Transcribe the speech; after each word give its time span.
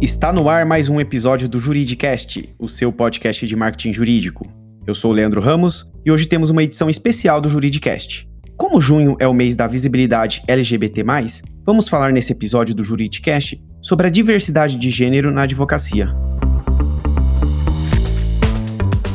Está 0.00 0.32
no 0.32 0.48
ar 0.48 0.64
mais 0.64 0.88
um 0.88 1.00
episódio 1.00 1.48
do 1.48 1.58
Juridicast, 1.58 2.54
o 2.56 2.68
seu 2.68 2.92
podcast 2.92 3.44
de 3.44 3.56
marketing 3.56 3.92
jurídico. 3.92 4.46
Eu 4.86 4.94
sou 4.94 5.10
o 5.10 5.14
Leandro 5.14 5.40
Ramos 5.40 5.90
e 6.06 6.12
hoje 6.12 6.24
temos 6.24 6.50
uma 6.50 6.62
edição 6.62 6.88
especial 6.88 7.40
do 7.40 7.48
Juridicast. 7.48 8.28
Como 8.56 8.80
junho 8.80 9.16
é 9.18 9.26
o 9.26 9.34
mês 9.34 9.56
da 9.56 9.66
visibilidade 9.66 10.40
LGBT+, 10.46 11.04
vamos 11.66 11.88
falar 11.88 12.12
nesse 12.12 12.30
episódio 12.30 12.76
do 12.76 12.84
Juridicast 12.84 13.60
sobre 13.82 14.06
a 14.06 14.10
diversidade 14.10 14.76
de 14.76 14.88
gênero 14.88 15.32
na 15.32 15.42
advocacia. 15.42 16.14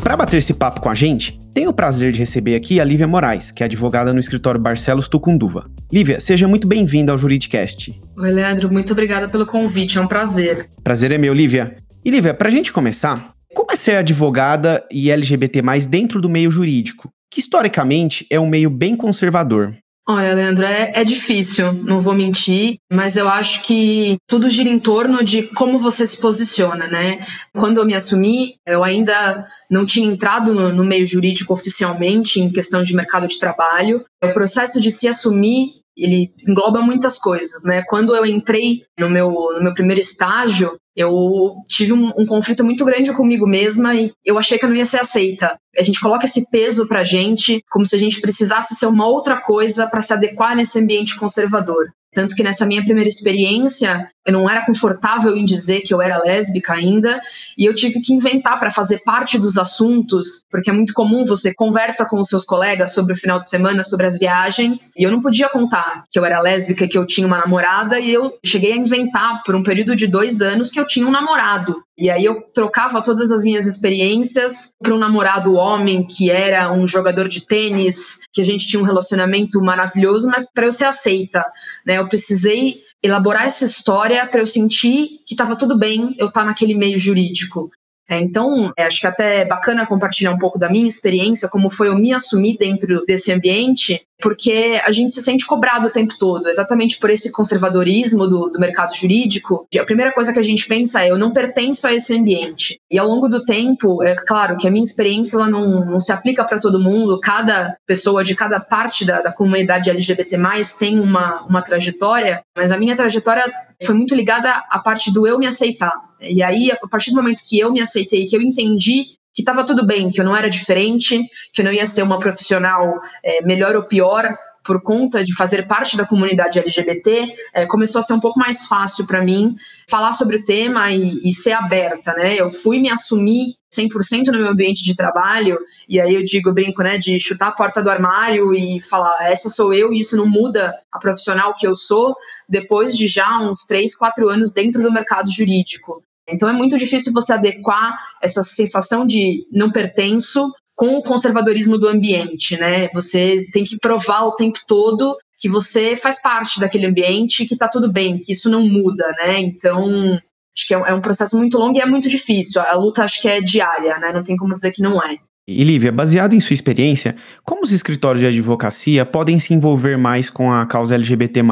Para 0.04 0.18
bater 0.18 0.36
esse 0.36 0.54
papo 0.54 0.81
com 0.81 0.90
a 0.90 0.95
gente, 0.95 1.40
tenho 1.54 1.70
o 1.70 1.73
prazer 1.73 2.12
de 2.12 2.20
receber 2.20 2.55
aqui 2.55 2.81
a 2.81 2.84
Lívia 2.84 3.08
Moraes, 3.08 3.52
que 3.52 3.63
é 3.63 3.68
advogada 3.68 4.12
no 4.12 4.20
escritório 4.20 4.59
Barcelos 4.59 5.08
Tucunduva. 5.08 5.66
Lívia, 5.94 6.20
seja 6.20 6.48
muito 6.48 6.68
bem-vinda 6.68 7.12
ao 7.12 7.20
Juridicast. 7.20 7.94
Oi, 8.18 8.32
Leandro, 8.32 8.68
muito 8.68 8.91
obrigada 8.94 9.30
pelo 9.30 9.45
convite, 9.45 9.99
é 9.99 10.02
um 10.02 10.08
prazer. 10.08 10.68
Prazer 10.84 11.12
é 11.12 11.20
meu, 11.20 11.35
Lívia. 11.35 11.77
E 12.04 12.09
Lívia, 12.09 12.34
para 12.34 12.48
a 12.48 12.52
gente 12.52 12.73
começar, 12.73 13.35
como 13.54 13.72
é 13.72 13.76
ser 13.76 13.98
advogada 13.98 14.84
e 14.91 15.12
LGBT+, 15.12 15.62
dentro 15.88 16.20
do 16.20 16.27
meio 16.27 16.49
jurídico, 16.49 17.12
que 17.32 17.40
historicamente 17.40 18.26
é 18.32 18.40
um 18.40 18.49
meio 18.49 18.71
bem 18.71 18.95
conservador? 18.95 19.77
Olha, 20.09 20.34
Leandro, 20.34 20.66
é, 20.66 20.94
é, 20.95 21.04
difícil, 21.04 21.71
não 21.71 21.99
vou 22.02 22.16
mentir, 22.16 22.77
mas 22.91 23.16
eu 23.16 23.30
acho 23.30 23.62
que 23.62 24.18
tudo 24.27 24.49
gira 24.49 24.68
em 24.68 24.80
torno 24.80 25.23
de 25.23 25.44
como 25.44 25.77
você 25.77 26.07
se 26.07 26.18
posiciona, 26.18 26.88
né? 26.88 27.20
Quando 27.54 27.77
eu 27.77 27.85
me 27.85 27.94
assumi, 27.94 28.55
eu 28.68 28.84
ainda 28.84 29.46
não 29.70 29.85
tinha 29.85 30.12
entrado 30.12 30.54
no, 30.54 30.73
no 30.73 30.84
meio 30.84 31.05
jurídico 31.05 31.54
oficialmente 31.54 32.41
em 32.41 32.52
questão 32.52 32.82
de 32.82 32.96
mercado 32.96 33.27
de 33.27 33.40
trabalho. 33.40 34.04
O 34.21 34.34
processo 34.34 34.82
de 34.82 34.91
se 34.91 35.07
assumir 35.07 35.83
ele 35.98 36.34
engloba 36.48 36.82
muitas 36.82 37.18
coisas, 37.20 37.64
né? 37.64 37.84
Quando 37.88 38.16
eu 38.16 38.26
entrei 38.26 38.84
no 39.00 39.10
meu, 39.10 39.30
no 39.30 39.64
meu 39.64 39.74
primeiro 39.74 40.02
estágio, 40.02 40.77
eu 40.96 41.55
tive 41.68 41.94
um, 41.94 42.12
um, 42.18 42.26
conflito 42.26 42.63
muito 42.63 42.85
grande 42.85 43.13
comigo 43.13 43.48
mesma 43.48 43.96
e 43.96 44.12
eu 44.24 44.38
achei 44.38 44.58
que 44.60 44.66
eu 44.66 44.70
não 44.70 44.76
ia 44.76 44.85
ser 44.85 45.00
aceita. 45.00 45.58
A 45.77 45.84
gente 45.84 46.00
coloca 46.00 46.26
esse 46.26 46.50
peso 46.50 46.88
pra 46.88 47.04
gente 47.04 47.63
como 47.70 47.85
se 47.85 47.96
a 47.96 48.00
gente 48.00 48.22
precisasse 48.22 48.76
ser 48.76 48.85
uma 48.85 49.08
outra 49.08 49.41
coisa 49.41 49.88
para 49.88 50.02
se 50.02 50.13
adequar 50.13 50.55
nesse 50.55 50.80
ambiente 50.80 51.18
conservador. 51.18 51.91
Tanto 52.14 52.36
que 52.36 52.44
nessa 52.44 52.66
minha 52.66 52.84
primeira 52.84 53.08
experiência, 53.08 54.08
eu 54.26 54.34
não 54.34 54.50
era 54.50 54.66
confortável 54.66 55.36
em 55.36 55.44
dizer 55.44 55.82
que 55.82 55.94
eu 55.94 56.02
era 56.02 56.22
lésbica 56.24 56.74
ainda, 56.74 57.20
e 57.58 57.66
eu 57.66 57.74
tive 57.74 58.00
que 58.00 58.14
inventar 58.14 58.60
para 58.60 58.72
fazer 58.72 59.00
parte 59.00 59.38
dos 59.38 59.58
assuntos, 59.58 60.44
porque 60.50 60.70
é 60.70 60.74
muito 60.74 60.94
comum 60.94 61.26
você 61.26 61.54
conversa 61.54 62.06
com 62.06 62.20
os 62.20 62.28
seus 62.28 62.46
colegas 62.46 62.94
sobre 62.94 63.14
o 63.14 63.18
final 63.18 63.40
de 63.40 63.50
semana, 63.50 63.84
sobre 63.84 64.06
as 64.06 64.18
viagens, 64.18 64.91
e 64.96 65.03
eu 65.03 65.12
não 65.12 65.19
podia 65.19 65.50
contar 65.50 66.03
que 66.09 66.19
eu 66.19 66.25
era 66.25 66.40
lésbica, 66.40 66.88
que 66.88 66.97
eu 66.97 67.06
tinha 67.06 67.28
uma 67.28 67.40
namorada, 67.40 68.00
e 68.00 68.14
eu 68.14 68.31
cheguei 68.46 68.74
a 68.74 68.78
inventar 68.78 69.41
por 69.44 69.56
um 69.56 69.64
período 69.64 69.96
de 69.96 70.08
dois 70.08 70.41
anos 70.41 70.69
que 70.69 70.80
eu 70.80 70.88
tinha 70.88 71.08
um 71.08 71.12
namorado. 71.12 71.84
E 71.97 72.09
aí 72.09 72.25
eu 72.25 72.41
trocava 72.53 73.03
todas 73.03 73.31
as 73.31 73.44
minhas 73.44 73.68
experiências 73.68 74.74
para 74.81 74.96
um 74.96 74.97
namorado 74.97 75.53
homem 75.53 76.06
que 76.06 76.31
era 76.31 76.72
um 76.74 76.88
jogador 76.88 77.28
de 77.28 77.46
tênis, 77.46 78.19
que 78.34 78.41
a 78.41 78.46
gente 78.46 78.66
tinha 78.66 78.81
um 78.81 78.85
relacionamento 78.85 79.62
maravilhoso, 79.62 80.28
mas 80.28 80.50
para 80.52 80.66
eu 80.66 80.72
ser 80.72 80.85
aceita, 80.85 81.46
né? 81.85 82.00
Eu 82.00 82.08
precisei 82.08 82.81
elaborar 83.02 83.46
essa 83.46 83.66
história 83.66 84.25
para 84.25 84.40
eu 84.40 84.47
sentir 84.47 85.19
que 85.25 85.34
estava 85.35 85.56
tudo 85.56 85.78
bem 85.78 86.16
eu 86.18 86.28
estar 86.28 86.41
tá 86.41 86.47
naquele 86.47 86.74
meio 86.74 86.97
jurídico. 86.97 87.69
É, 88.09 88.19
então, 88.19 88.72
é, 88.78 88.84
acho 88.84 89.00
que 89.00 89.07
até 89.07 89.41
é 89.41 89.46
bacana 89.46 89.85
compartilhar 89.85 90.31
um 90.31 90.38
pouco 90.38 90.59
da 90.59 90.69
minha 90.69 90.88
experiência, 90.88 91.47
como 91.47 91.69
foi 91.69 91.88
eu 91.88 91.96
me 91.96 92.13
assumir 92.13 92.57
dentro 92.57 93.03
desse 93.06 93.31
ambiente, 93.31 94.06
porque 94.22 94.79
a 94.85 94.91
gente 94.91 95.12
se 95.12 95.22
sente 95.22 95.45
cobrado 95.45 95.88
o 95.88 95.91
tempo 95.91 96.13
todo, 96.18 96.47
exatamente 96.47 96.97
por 96.97 97.09
esse 97.09 97.31
conservadorismo 97.31 98.28
do, 98.28 98.50
do 98.50 98.59
mercado 98.59 98.95
jurídico. 98.95 99.68
A 99.78 99.84
primeira 99.84 100.13
coisa 100.13 100.31
que 100.31 100.40
a 100.40 100.44
gente 100.44 100.66
pensa 100.68 101.03
é: 101.03 101.12
eu 101.12 101.18
não 101.18 101.31
pertenço 101.31 101.88
a 101.88 101.94
esse 101.94 102.16
ambiente. 102.16 102.78
E 102.90 102.97
ao 102.97 103.07
longo 103.07 103.28
do 103.28 103.44
tempo, 103.44 104.03
é 104.03 104.16
claro 104.16 104.57
que 104.57 104.67
a 104.67 104.72
minha 104.72 104.83
experiência 104.83 105.35
ela 105.35 105.49
não, 105.49 105.85
não 105.85 105.99
se 105.99 106.11
aplica 106.11 106.44
para 106.44 106.59
todo 106.59 106.79
mundo, 106.79 107.19
cada 107.19 107.75
pessoa 107.85 108.23
de 108.23 108.35
cada 108.35 108.59
parte 108.59 109.05
da, 109.05 109.22
da 109.22 109.31
comunidade 109.31 109.89
LGBT 109.89 110.38
tem 110.78 110.99
uma, 110.99 111.41
uma 111.44 111.61
trajetória, 111.61 112.41
mas 112.55 112.72
a 112.72 112.78
minha 112.78 112.95
trajetória 112.95 113.44
foi 113.83 113.95
muito 113.95 114.16
ligada 114.16 114.63
à 114.69 114.79
parte 114.79 115.11
do 115.11 115.28
eu 115.28 115.38
me 115.38 115.47
aceitar. 115.47 115.94
E 116.23 116.41
aí, 116.41 116.72
a 116.72 116.88
partir 116.88 117.11
do 117.11 117.17
momento 117.17 117.41
que 117.44 117.59
eu 117.59 117.72
me 117.72 117.81
aceitei, 117.81 118.25
que 118.25 118.35
eu 118.35 118.41
entendi 118.41 119.17
que 119.34 119.41
estava 119.41 119.66
tudo 119.66 119.85
bem, 119.85 120.09
que 120.09 120.22
eu 120.22 120.25
não 120.25 120.35
era 120.35 120.50
diferente, 120.50 121.19
que 121.51 121.61
eu 121.61 121.66
não 121.66 121.73
ia 121.73 121.85
ser 121.85 122.03
uma 122.03 122.19
profissional 122.19 123.01
é, 123.23 123.41
melhor 123.41 123.75
ou 123.75 123.84
pior 123.84 124.38
por 124.63 124.81
conta 124.81 125.23
de 125.23 125.35
fazer 125.35 125.67
parte 125.67 125.97
da 125.97 126.06
comunidade 126.06 126.57
LGBT, 126.57 127.34
é, 127.53 127.66
começou 127.66 128.00
a 128.00 128.01
ser 128.01 128.13
um 128.13 128.19
pouco 128.19 128.39
mais 128.39 128.66
fácil 128.66 129.06
para 129.06 129.22
mim 129.22 129.56
falar 129.89 130.13
sobre 130.13 130.38
o 130.38 130.44
tema 130.44 130.89
e, 130.89 131.19
e, 131.23 131.34
ser 131.34 131.51
aberta, 131.51 132.13
né? 132.13 132.35
Eu 132.35 132.51
fui 132.51 132.79
me 132.79 132.90
assumir 132.90 133.55
100% 133.75 134.28
no 134.28 134.40
meu 134.40 134.47
ambiente 134.47 134.84
de 134.84 134.95
trabalho, 134.95 135.59
e 135.90 136.00
aí 136.00 136.16
eu 136.16 136.23
digo, 136.23 136.53
brinco, 136.53 136.81
né, 136.81 136.97
de 136.97 137.19
chutar 137.19 137.47
a 137.50 137.51
porta 137.51 137.81
do 137.81 137.90
armário 137.90 138.53
e 138.53 138.79
falar, 138.79 139.29
essa 139.29 139.50
sou 139.50 139.73
eu, 139.73 139.91
e 139.91 140.00
isso 140.00 140.16
não 140.16 140.28
muda 140.28 140.73
a 140.91 141.00
profissional 141.00 141.55
que 141.57 141.67
eu 141.67 141.75
sou, 141.75 142.16
depois 142.47 142.95
de 142.95 143.07
já 143.07 143.40
uns 143.40 143.66
3, 143.66 143.95
4 143.95 144.29
anos 144.29 144.53
dentro 144.53 144.81
do 144.81 144.94
mercado 144.94 145.29
jurídico. 145.29 146.03
Então 146.28 146.47
é 146.47 146.53
muito 146.53 146.78
difícil 146.78 147.11
você 147.11 147.34
adequar 147.34 147.97
essa 148.22 148.41
sensação 148.41 149.06
de 149.06 149.45
não 149.51 149.72
pertenço 149.72 150.51
com 150.75 150.97
o 150.97 151.03
conservadorismo 151.03 151.78
do 151.78 151.88
ambiente, 151.88 152.57
né? 152.57 152.88
Você 152.94 153.45
tem 153.51 153.63
que 153.63 153.78
provar 153.78 154.23
o 154.23 154.35
tempo 154.35 154.59
todo 154.67 155.17
que 155.38 155.50
você 155.50 155.95
faz 155.95 156.22
parte 156.22 156.59
daquele 156.59 156.88
ambiente, 156.88 157.45
que 157.45 157.57
tá 157.57 157.67
tudo 157.67 157.91
bem, 157.91 158.16
que 158.16 158.31
isso 158.31 158.50
não 158.50 158.67
muda, 158.67 159.06
né? 159.17 159.39
Então, 159.39 160.19
acho 160.56 160.67
que 160.67 160.73
é, 160.73 160.78
é 160.78 160.94
um 160.94 161.01
processo 161.01 161.38
muito 161.38 161.57
longo 161.57 161.78
e 161.78 161.81
é 161.81 161.85
muito 161.85 162.09
difícil. 162.09 162.61
A 162.61 162.75
luta 162.75 163.03
acho 163.03 163.22
que 163.22 163.28
é 163.28 163.41
diária, 163.41 164.00
né? 164.00 164.13
Não 164.13 164.23
tem 164.23 164.38
como 164.38 164.53
dizer 164.53 164.72
que 164.72 164.81
não 164.81 165.03
é. 165.03 165.17
E 165.45 165.63
Lívia, 165.63 165.91
baseado 165.91 166.33
em 166.33 166.39
sua 166.39 166.53
experiência, 166.53 167.17
como 167.43 167.63
os 167.63 167.73
escritórios 167.73 168.21
de 168.21 168.27
advocacia 168.27 169.05
podem 169.05 169.39
se 169.39 169.53
envolver 169.53 169.97
mais 169.97 170.29
com 170.29 170.49
a 170.49 170.65
causa 170.65 170.95
LGBT+. 170.95 171.43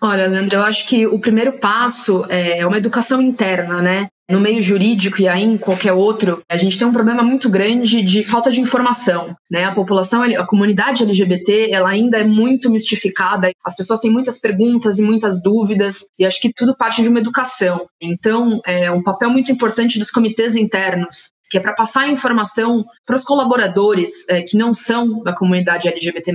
Olha, 0.00 0.26
Leandro, 0.28 0.56
eu 0.56 0.62
acho 0.62 0.86
que 0.86 1.04
o 1.06 1.18
primeiro 1.18 1.54
passo 1.54 2.24
é 2.28 2.64
uma 2.64 2.78
educação 2.78 3.20
interna, 3.20 3.82
né? 3.82 4.06
No 4.30 4.40
meio 4.40 4.62
jurídico 4.62 5.20
e 5.20 5.28
aí 5.28 5.42
em 5.42 5.58
qualquer 5.58 5.92
outro, 5.92 6.42
a 6.48 6.56
gente 6.56 6.78
tem 6.78 6.86
um 6.86 6.92
problema 6.92 7.22
muito 7.22 7.50
grande 7.50 8.02
de 8.02 8.22
falta 8.22 8.50
de 8.50 8.60
informação, 8.60 9.36
né? 9.50 9.64
A 9.64 9.74
população, 9.74 10.22
a 10.22 10.46
comunidade 10.46 11.02
LGBT, 11.02 11.70
ela 11.72 11.90
ainda 11.90 12.18
é 12.18 12.24
muito 12.24 12.70
mistificada. 12.70 13.50
As 13.66 13.74
pessoas 13.74 13.98
têm 13.98 14.12
muitas 14.12 14.38
perguntas 14.38 14.98
e 14.98 15.02
muitas 15.02 15.42
dúvidas 15.42 16.06
e 16.18 16.24
acho 16.24 16.40
que 16.40 16.52
tudo 16.54 16.76
parte 16.76 17.02
de 17.02 17.08
uma 17.08 17.18
educação. 17.18 17.84
Então, 18.00 18.60
é 18.64 18.90
um 18.90 19.02
papel 19.02 19.28
muito 19.28 19.50
importante 19.50 19.98
dos 19.98 20.10
comitês 20.10 20.54
internos 20.54 21.33
que 21.54 21.58
é 21.58 21.60
para 21.60 21.72
passar 21.72 22.08
informação 22.08 22.84
para 23.06 23.14
os 23.14 23.22
colaboradores 23.22 24.28
é, 24.28 24.42
que 24.42 24.58
não 24.58 24.74
são 24.74 25.22
da 25.22 25.32
comunidade 25.32 25.86
LGBT+, 25.86 26.32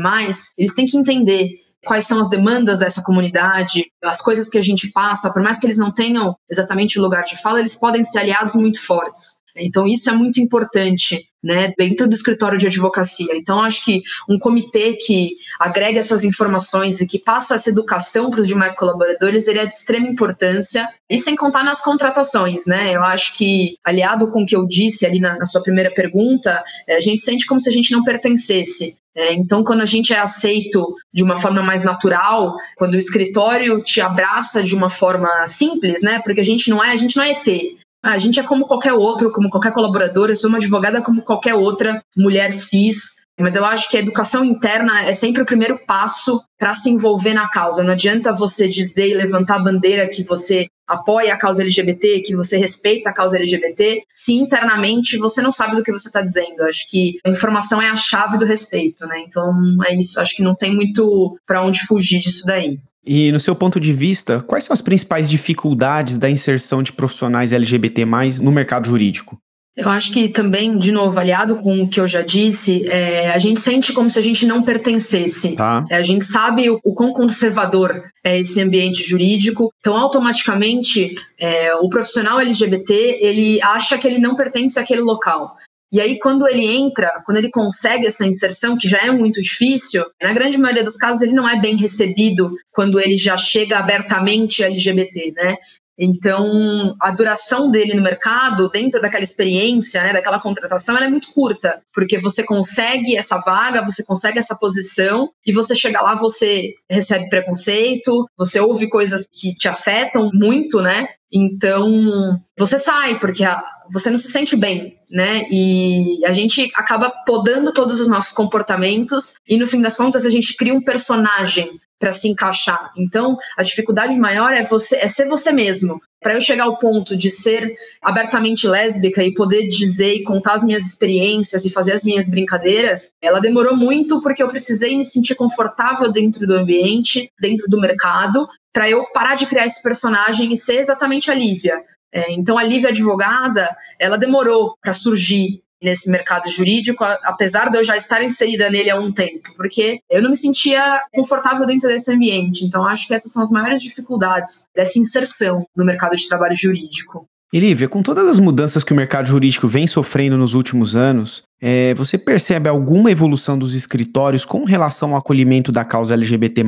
eles 0.57 0.73
têm 0.73 0.85
que 0.85 0.97
entender 0.97 1.49
quais 1.85 2.07
são 2.07 2.21
as 2.21 2.29
demandas 2.29 2.79
dessa 2.79 3.03
comunidade, 3.03 3.83
as 4.01 4.21
coisas 4.21 4.49
que 4.49 4.57
a 4.57 4.61
gente 4.61 4.89
passa, 4.93 5.29
por 5.29 5.43
mais 5.43 5.59
que 5.59 5.65
eles 5.65 5.77
não 5.77 5.91
tenham 5.93 6.37
exatamente 6.49 6.97
o 6.97 7.01
lugar 7.01 7.23
de 7.23 7.35
fala, 7.41 7.59
eles 7.59 7.77
podem 7.77 8.01
ser 8.01 8.19
aliados 8.19 8.55
muito 8.55 8.81
fortes. 8.81 9.38
Então, 9.61 9.87
isso 9.87 10.09
é 10.09 10.13
muito 10.13 10.39
importante 10.39 11.25
né, 11.43 11.73
dentro 11.77 12.07
do 12.07 12.13
escritório 12.13 12.57
de 12.57 12.67
advocacia. 12.67 13.33
Então, 13.33 13.61
acho 13.61 13.83
que 13.83 14.01
um 14.29 14.37
comitê 14.37 14.93
que 14.93 15.31
agrega 15.59 15.99
essas 15.99 16.23
informações 16.23 16.99
e 16.99 17.07
que 17.07 17.17
passa 17.17 17.55
essa 17.55 17.69
educação 17.69 18.29
para 18.29 18.41
os 18.41 18.47
demais 18.47 18.75
colaboradores, 18.75 19.47
ele 19.47 19.59
é 19.59 19.65
de 19.65 19.73
extrema 19.73 20.07
importância. 20.07 20.87
E 21.09 21.17
sem 21.17 21.35
contar 21.35 21.63
nas 21.63 21.81
contratações, 21.81 22.65
né? 22.65 22.93
Eu 22.93 23.03
acho 23.03 23.33
que, 23.33 23.73
aliado 23.83 24.29
com 24.31 24.43
o 24.43 24.45
que 24.45 24.55
eu 24.55 24.67
disse 24.67 25.05
ali 25.05 25.19
na, 25.19 25.37
na 25.37 25.45
sua 25.45 25.61
primeira 25.61 25.91
pergunta, 25.91 26.63
é, 26.87 26.97
a 26.97 27.01
gente 27.01 27.21
sente 27.21 27.45
como 27.45 27.59
se 27.59 27.69
a 27.69 27.71
gente 27.71 27.91
não 27.91 28.03
pertencesse. 28.03 28.95
É, 29.15 29.33
então, 29.33 29.63
quando 29.63 29.81
a 29.81 29.85
gente 29.85 30.13
é 30.13 30.19
aceito 30.19 30.95
de 31.13 31.23
uma 31.23 31.37
forma 31.37 31.61
mais 31.63 31.83
natural, 31.83 32.55
quando 32.77 32.93
o 32.93 32.97
escritório 32.97 33.81
te 33.81 33.99
abraça 33.99 34.61
de 34.61 34.75
uma 34.75 34.89
forma 34.89 35.47
simples, 35.47 36.01
né? 36.01 36.21
Porque 36.23 36.41
a 36.41 36.45
gente 36.45 36.69
não 36.69 36.83
é, 36.83 36.91
a 36.91 36.95
gente 36.95 37.17
não 37.17 37.23
é 37.23 37.31
ET. 37.31 37.79
A 38.03 38.17
gente 38.17 38.39
é 38.39 38.43
como 38.43 38.65
qualquer 38.65 38.93
outro, 38.93 39.31
como 39.31 39.49
qualquer 39.49 39.73
colaborador. 39.73 40.29
Eu 40.29 40.35
sou 40.35 40.49
uma 40.49 40.57
advogada 40.57 41.01
como 41.01 41.21
qualquer 41.21 41.55
outra 41.55 42.01
mulher 42.15 42.51
cis. 42.51 43.15
Mas 43.39 43.55
eu 43.55 43.63
acho 43.63 43.89
que 43.89 43.95
a 43.95 44.01
educação 44.01 44.43
interna 44.43 45.03
é 45.03 45.13
sempre 45.13 45.41
o 45.41 45.45
primeiro 45.45 45.79
passo 45.85 46.41
para 46.57 46.75
se 46.75 46.89
envolver 46.89 47.33
na 47.33 47.49
causa. 47.49 47.81
Não 47.83 47.93
adianta 47.93 48.33
você 48.33 48.67
dizer 48.67 49.09
e 49.09 49.13
levantar 49.13 49.55
a 49.55 49.63
bandeira 49.63 50.09
que 50.09 50.23
você 50.23 50.67
apoia 50.85 51.33
a 51.33 51.37
causa 51.37 51.61
LGBT, 51.61 52.21
que 52.21 52.35
você 52.35 52.57
respeita 52.57 53.09
a 53.09 53.13
causa 53.13 53.37
LGBT, 53.37 54.01
se 54.13 54.33
internamente 54.33 55.17
você 55.17 55.41
não 55.41 55.51
sabe 55.51 55.75
do 55.75 55.83
que 55.83 55.91
você 55.91 56.09
está 56.09 56.21
dizendo. 56.21 56.63
Acho 56.63 56.85
que 56.89 57.19
a 57.25 57.29
informação 57.29 57.81
é 57.81 57.89
a 57.89 57.95
chave 57.95 58.37
do 58.37 58.45
respeito, 58.45 59.05
né? 59.05 59.23
Então 59.25 59.51
é 59.85 59.95
isso. 59.95 60.19
Acho 60.19 60.35
que 60.35 60.43
não 60.43 60.55
tem 60.55 60.75
muito 60.75 61.37
para 61.45 61.63
onde 61.63 61.85
fugir 61.85 62.19
disso 62.19 62.45
daí. 62.45 62.77
E 63.05 63.31
no 63.31 63.39
seu 63.39 63.55
ponto 63.55 63.79
de 63.79 63.93
vista, 63.93 64.41
quais 64.41 64.65
são 64.65 64.73
as 64.73 64.81
principais 64.81 65.29
dificuldades 65.29 66.19
da 66.19 66.29
inserção 66.29 66.83
de 66.83 66.91
profissionais 66.91 67.51
LGBT 67.51 68.05
no 68.41 68.51
mercado 68.51 68.87
jurídico? 68.87 69.39
Eu 69.79 69.89
acho 69.89 70.11
que 70.11 70.27
também, 70.27 70.77
de 70.77 70.91
novo, 70.91 71.17
aliado 71.17 71.55
com 71.55 71.83
o 71.83 71.89
que 71.89 72.01
eu 72.01 72.07
já 72.07 72.21
disse, 72.21 72.85
é, 72.89 73.31
a 73.31 73.39
gente 73.39 73.61
sente 73.61 73.93
como 73.93 74.09
se 74.09 74.19
a 74.19 74.21
gente 74.21 74.45
não 74.45 74.61
pertencesse. 74.61 75.55
Tá. 75.55 75.85
É, 75.89 75.95
a 75.95 76.03
gente 76.03 76.25
sabe 76.25 76.69
o, 76.69 76.79
o 76.83 76.93
quão 76.93 77.13
conservador 77.13 78.03
é 78.21 78.37
esse 78.37 78.61
ambiente 78.61 79.01
jurídico, 79.01 79.71
então 79.79 79.95
automaticamente 79.95 81.15
é, 81.39 81.73
o 81.75 81.87
profissional 81.87 82.41
LGBT 82.41 83.19
ele 83.21 83.61
acha 83.61 83.97
que 83.97 84.05
ele 84.05 84.19
não 84.19 84.35
pertence 84.35 84.77
àquele 84.77 85.01
local. 85.01 85.55
E 85.91 85.99
aí, 85.99 86.19
quando 86.19 86.47
ele 86.47 86.65
entra, 86.65 87.09
quando 87.25 87.37
ele 87.37 87.49
consegue 87.49 88.05
essa 88.05 88.25
inserção, 88.25 88.77
que 88.77 88.87
já 88.87 88.99
é 88.99 89.11
muito 89.11 89.41
difícil, 89.41 90.05
na 90.21 90.33
grande 90.33 90.57
maioria 90.57 90.83
dos 90.83 90.95
casos 90.95 91.23
ele 91.23 91.33
não 91.33 91.47
é 91.49 91.59
bem 91.59 91.75
recebido 91.75 92.55
quando 92.71 92.99
ele 92.99 93.17
já 93.17 93.35
chega 93.37 93.79
abertamente 93.79 94.63
LGBT, 94.63 95.33
né? 95.35 95.57
Então, 96.01 96.95
a 97.01 97.11
duração 97.11 97.69
dele 97.69 97.93
no 97.93 98.01
mercado, 98.01 98.69
dentro 98.69 99.01
daquela 99.01 99.23
experiência, 99.23 100.01
né, 100.01 100.13
daquela 100.13 100.39
contratação, 100.39 100.95
ela 100.95 101.07
é 101.07 101.09
muito 101.09 101.33
curta, 101.33 101.81
porque 101.93 102.17
você 102.17 102.41
consegue 102.41 103.17
essa 103.17 103.37
vaga, 103.39 103.83
você 103.83 104.01
consegue 104.05 104.39
essa 104.39 104.55
posição, 104.55 105.29
e 105.45 105.51
você 105.51 105.75
chega 105.75 106.01
lá, 106.01 106.15
você 106.15 106.73
recebe 106.89 107.27
preconceito, 107.27 108.25
você 108.37 108.61
ouve 108.61 108.87
coisas 108.87 109.27
que 109.29 109.53
te 109.53 109.67
afetam 109.67 110.29
muito, 110.33 110.81
né? 110.81 111.09
Então, 111.29 112.39
você 112.57 112.79
sai, 112.79 113.19
porque 113.19 113.43
a, 113.43 113.61
você 113.91 114.09
não 114.09 114.17
se 114.17 114.31
sente 114.31 114.55
bem, 114.55 114.97
né? 115.09 115.45
E 115.51 116.21
a 116.25 116.33
gente 116.33 116.71
acaba 116.75 117.11
podando 117.25 117.73
todos 117.73 117.99
os 117.99 118.07
nossos 118.07 118.31
comportamentos, 118.31 119.35
e 119.47 119.57
no 119.57 119.67
fim 119.67 119.81
das 119.81 119.97
contas, 119.97 120.25
a 120.25 120.29
gente 120.29 120.55
cria 120.55 120.73
um 120.73 120.81
personagem 120.81 121.79
para 121.99 122.13
se 122.13 122.29
encaixar. 122.29 122.91
Então, 122.97 123.37
a 123.57 123.61
dificuldade 123.61 124.17
maior 124.17 124.53
é 124.53 124.63
você 124.63 124.95
é 124.95 125.07
ser 125.07 125.27
você 125.27 125.51
mesmo. 125.51 125.99
Para 126.21 126.33
eu 126.33 126.41
chegar 126.41 126.63
ao 126.65 126.77
ponto 126.77 127.15
de 127.15 127.29
ser 127.29 127.75
abertamente 128.01 128.67
lésbica 128.67 129.23
e 129.23 129.33
poder 129.33 129.67
dizer 129.67 130.15
e 130.15 130.23
contar 130.23 130.53
as 130.53 130.63
minhas 130.63 130.85
experiências 130.85 131.65
e 131.65 131.69
fazer 131.69 131.93
as 131.93 132.03
minhas 132.03 132.29
brincadeiras, 132.29 133.11
ela 133.21 133.39
demorou 133.39 133.75
muito 133.75 134.21
porque 134.21 134.41
eu 134.41 134.49
precisei 134.49 134.97
me 134.97 135.03
sentir 135.03 135.35
confortável 135.35 136.11
dentro 136.11 136.47
do 136.47 136.55
ambiente, 136.55 137.29
dentro 137.39 137.67
do 137.67 137.79
mercado, 137.79 138.47
para 138.73 138.89
eu 138.89 139.05
parar 139.11 139.35
de 139.35 139.45
criar 139.45 139.65
esse 139.65 139.81
personagem 139.81 140.51
e 140.51 140.57
ser 140.57 140.79
exatamente 140.79 141.29
a 141.31 141.33
Lívia. 141.33 141.75
É, 142.13 142.31
então, 142.31 142.57
a 142.57 142.63
Lívia 142.63 142.89
advogada, 142.89 143.69
ela 143.99 144.17
demorou 144.17 144.75
para 144.81 144.93
surgir 144.93 145.61
nesse 145.81 146.09
mercado 146.09 146.49
jurídico, 146.49 147.03
apesar 147.23 147.69
de 147.69 147.77
eu 147.77 147.83
já 147.83 147.95
estar 147.95 148.23
inserida 148.23 148.69
nele 148.69 148.89
há 148.89 148.99
um 148.99 149.11
tempo, 149.11 149.53
porque 149.55 150.01
eu 150.09 150.21
não 150.21 150.31
me 150.31 150.37
sentia 150.37 151.01
confortável 151.13 151.65
dentro 151.65 151.87
desse 151.87 152.11
ambiente. 152.11 152.65
Então, 152.65 152.85
acho 152.85 153.07
que 153.07 153.13
essas 153.13 153.31
são 153.31 153.41
as 153.41 153.49
maiores 153.49 153.81
dificuldades 153.81 154.67
dessa 154.75 154.99
inserção 154.99 155.65
no 155.75 155.85
mercado 155.85 156.15
de 156.17 156.27
trabalho 156.27 156.55
jurídico. 156.55 157.25
E 157.51 157.59
Lívia, 157.59 157.87
com 157.87 158.03
todas 158.03 158.27
as 158.27 158.39
mudanças 158.39 158.83
que 158.83 158.93
o 158.93 158.95
mercado 158.95 159.27
jurídico 159.27 159.67
vem 159.67 159.87
sofrendo 159.87 160.37
nos 160.37 160.53
últimos 160.53 160.95
anos, 160.95 161.43
é, 161.61 161.93
você 161.93 162.17
percebe 162.17 162.69
alguma 162.69 163.11
evolução 163.11 163.57
dos 163.57 163.75
escritórios 163.75 164.45
com 164.45 164.63
relação 164.63 165.11
ao 165.11 165.17
acolhimento 165.17 165.71
da 165.71 165.83
causa 165.83 166.13
LGBT? 166.13 166.63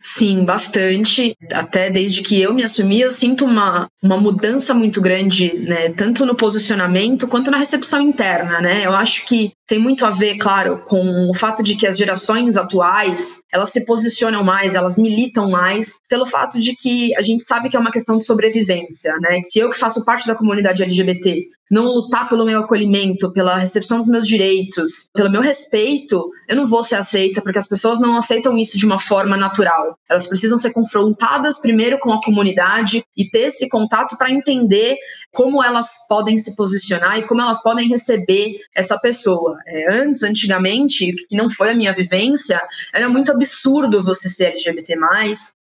Sim, 0.00 0.44
bastante. 0.44 1.36
Até 1.52 1.90
desde 1.90 2.22
que 2.22 2.40
eu 2.40 2.54
me 2.54 2.62
assumi, 2.62 3.00
eu 3.00 3.10
sinto 3.10 3.44
uma, 3.44 3.88
uma 4.02 4.16
mudança 4.16 4.72
muito 4.74 5.00
grande, 5.00 5.52
né? 5.58 5.88
Tanto 5.88 6.24
no 6.24 6.36
posicionamento 6.36 7.26
quanto 7.26 7.50
na 7.50 7.56
recepção 7.56 8.00
interna, 8.00 8.60
né? 8.60 8.86
Eu 8.86 8.92
acho 8.92 9.24
que 9.24 9.52
tem 9.66 9.78
muito 9.78 10.06
a 10.06 10.10
ver, 10.10 10.36
claro, 10.36 10.82
com 10.84 11.28
o 11.28 11.34
fato 11.34 11.62
de 11.62 11.74
que 11.74 11.86
as 11.86 11.98
gerações 11.98 12.56
atuais 12.56 13.40
elas 13.52 13.70
se 13.70 13.84
posicionam 13.84 14.44
mais, 14.44 14.74
elas 14.74 14.96
militam 14.96 15.50
mais, 15.50 15.98
pelo 16.08 16.26
fato 16.26 16.60
de 16.60 16.76
que 16.76 17.12
a 17.16 17.22
gente 17.22 17.42
sabe 17.42 17.68
que 17.68 17.76
é 17.76 17.80
uma 17.80 17.90
questão 17.90 18.16
de 18.16 18.24
sobrevivência, 18.24 19.12
né? 19.20 19.40
Se 19.44 19.58
eu 19.58 19.70
que 19.70 19.78
faço 19.78 20.04
parte 20.04 20.26
da 20.26 20.36
comunidade 20.36 20.82
LGBT 20.82 21.48
não 21.70 21.84
lutar 21.84 22.28
pelo 22.28 22.44
meu 22.44 22.60
acolhimento, 22.60 23.32
pela 23.32 23.56
recepção 23.56 23.98
dos 23.98 24.06
meus 24.06 24.26
direitos, 24.26 25.08
pelo 25.12 25.30
meu 25.30 25.40
respeito, 25.40 26.30
eu 26.48 26.56
não 26.56 26.66
vou 26.66 26.82
ser 26.82 26.96
aceita, 26.96 27.42
porque 27.42 27.58
as 27.58 27.66
pessoas 27.66 28.00
não 28.00 28.16
aceitam 28.16 28.56
isso 28.56 28.78
de 28.78 28.86
uma 28.86 28.98
forma 28.98 29.36
natural. 29.36 29.98
Elas 30.08 30.28
precisam 30.28 30.58
ser 30.58 30.72
confrontadas 30.72 31.60
primeiro 31.60 31.98
com 31.98 32.12
a 32.12 32.20
comunidade 32.22 33.04
e 33.16 33.28
ter 33.28 33.46
esse 33.46 33.68
contato 33.68 34.16
para 34.16 34.30
entender 34.30 34.96
como 35.32 35.62
elas 35.62 36.06
podem 36.08 36.38
se 36.38 36.54
posicionar 36.54 37.18
e 37.18 37.26
como 37.26 37.40
elas 37.40 37.62
podem 37.62 37.88
receber 37.88 38.60
essa 38.74 38.98
pessoa. 38.98 39.58
É, 39.66 39.92
antes, 39.92 40.22
antigamente, 40.22 41.12
que 41.28 41.36
não 41.36 41.50
foi 41.50 41.70
a 41.70 41.74
minha 41.74 41.92
vivência, 41.92 42.60
era 42.94 43.08
muito 43.08 43.32
absurdo 43.32 44.02
você 44.02 44.28
ser 44.28 44.46
LGBT 44.46 44.96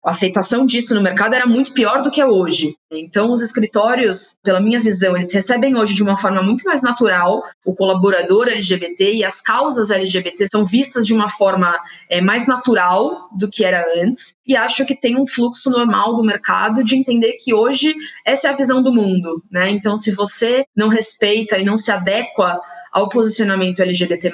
a 0.07 0.11
aceitação 0.11 0.65
disso 0.65 0.95
no 0.95 1.01
mercado 1.01 1.35
era 1.35 1.45
muito 1.45 1.73
pior 1.73 2.01
do 2.01 2.09
que 2.09 2.21
é 2.21 2.25
hoje. 2.25 2.73
Então, 2.89 3.29
os 3.29 3.41
escritórios, 3.41 4.37
pela 4.41 4.61
minha 4.61 4.79
visão, 4.79 5.17
eles 5.17 5.33
recebem 5.33 5.75
hoje 5.77 5.93
de 5.93 6.01
uma 6.01 6.15
forma 6.15 6.41
muito 6.41 6.63
mais 6.63 6.81
natural 6.81 7.43
o 7.65 7.75
colaborador 7.75 8.47
LGBT 8.47 9.15
e 9.15 9.25
as 9.25 9.41
causas 9.41 9.91
LGBT 9.91 10.47
são 10.47 10.65
vistas 10.65 11.05
de 11.05 11.13
uma 11.13 11.29
forma 11.29 11.75
é, 12.09 12.21
mais 12.21 12.47
natural 12.47 13.27
do 13.37 13.49
que 13.49 13.65
era 13.65 13.85
antes. 13.97 14.33
E 14.47 14.55
acho 14.55 14.85
que 14.85 14.95
tem 14.95 15.19
um 15.19 15.27
fluxo 15.27 15.69
normal 15.69 16.15
do 16.15 16.23
mercado 16.23 16.85
de 16.85 16.95
entender 16.95 17.33
que 17.33 17.53
hoje 17.53 17.93
essa 18.25 18.47
é 18.47 18.51
a 18.51 18.55
visão 18.55 18.81
do 18.81 18.93
mundo. 18.93 19.43
Né? 19.51 19.69
Então, 19.71 19.97
se 19.97 20.11
você 20.11 20.63
não 20.73 20.87
respeita 20.87 21.57
e 21.57 21.65
não 21.65 21.77
se 21.77 21.91
adequa 21.91 22.57
ao 22.93 23.09
posicionamento 23.09 23.81
LGBT+, 23.81 24.31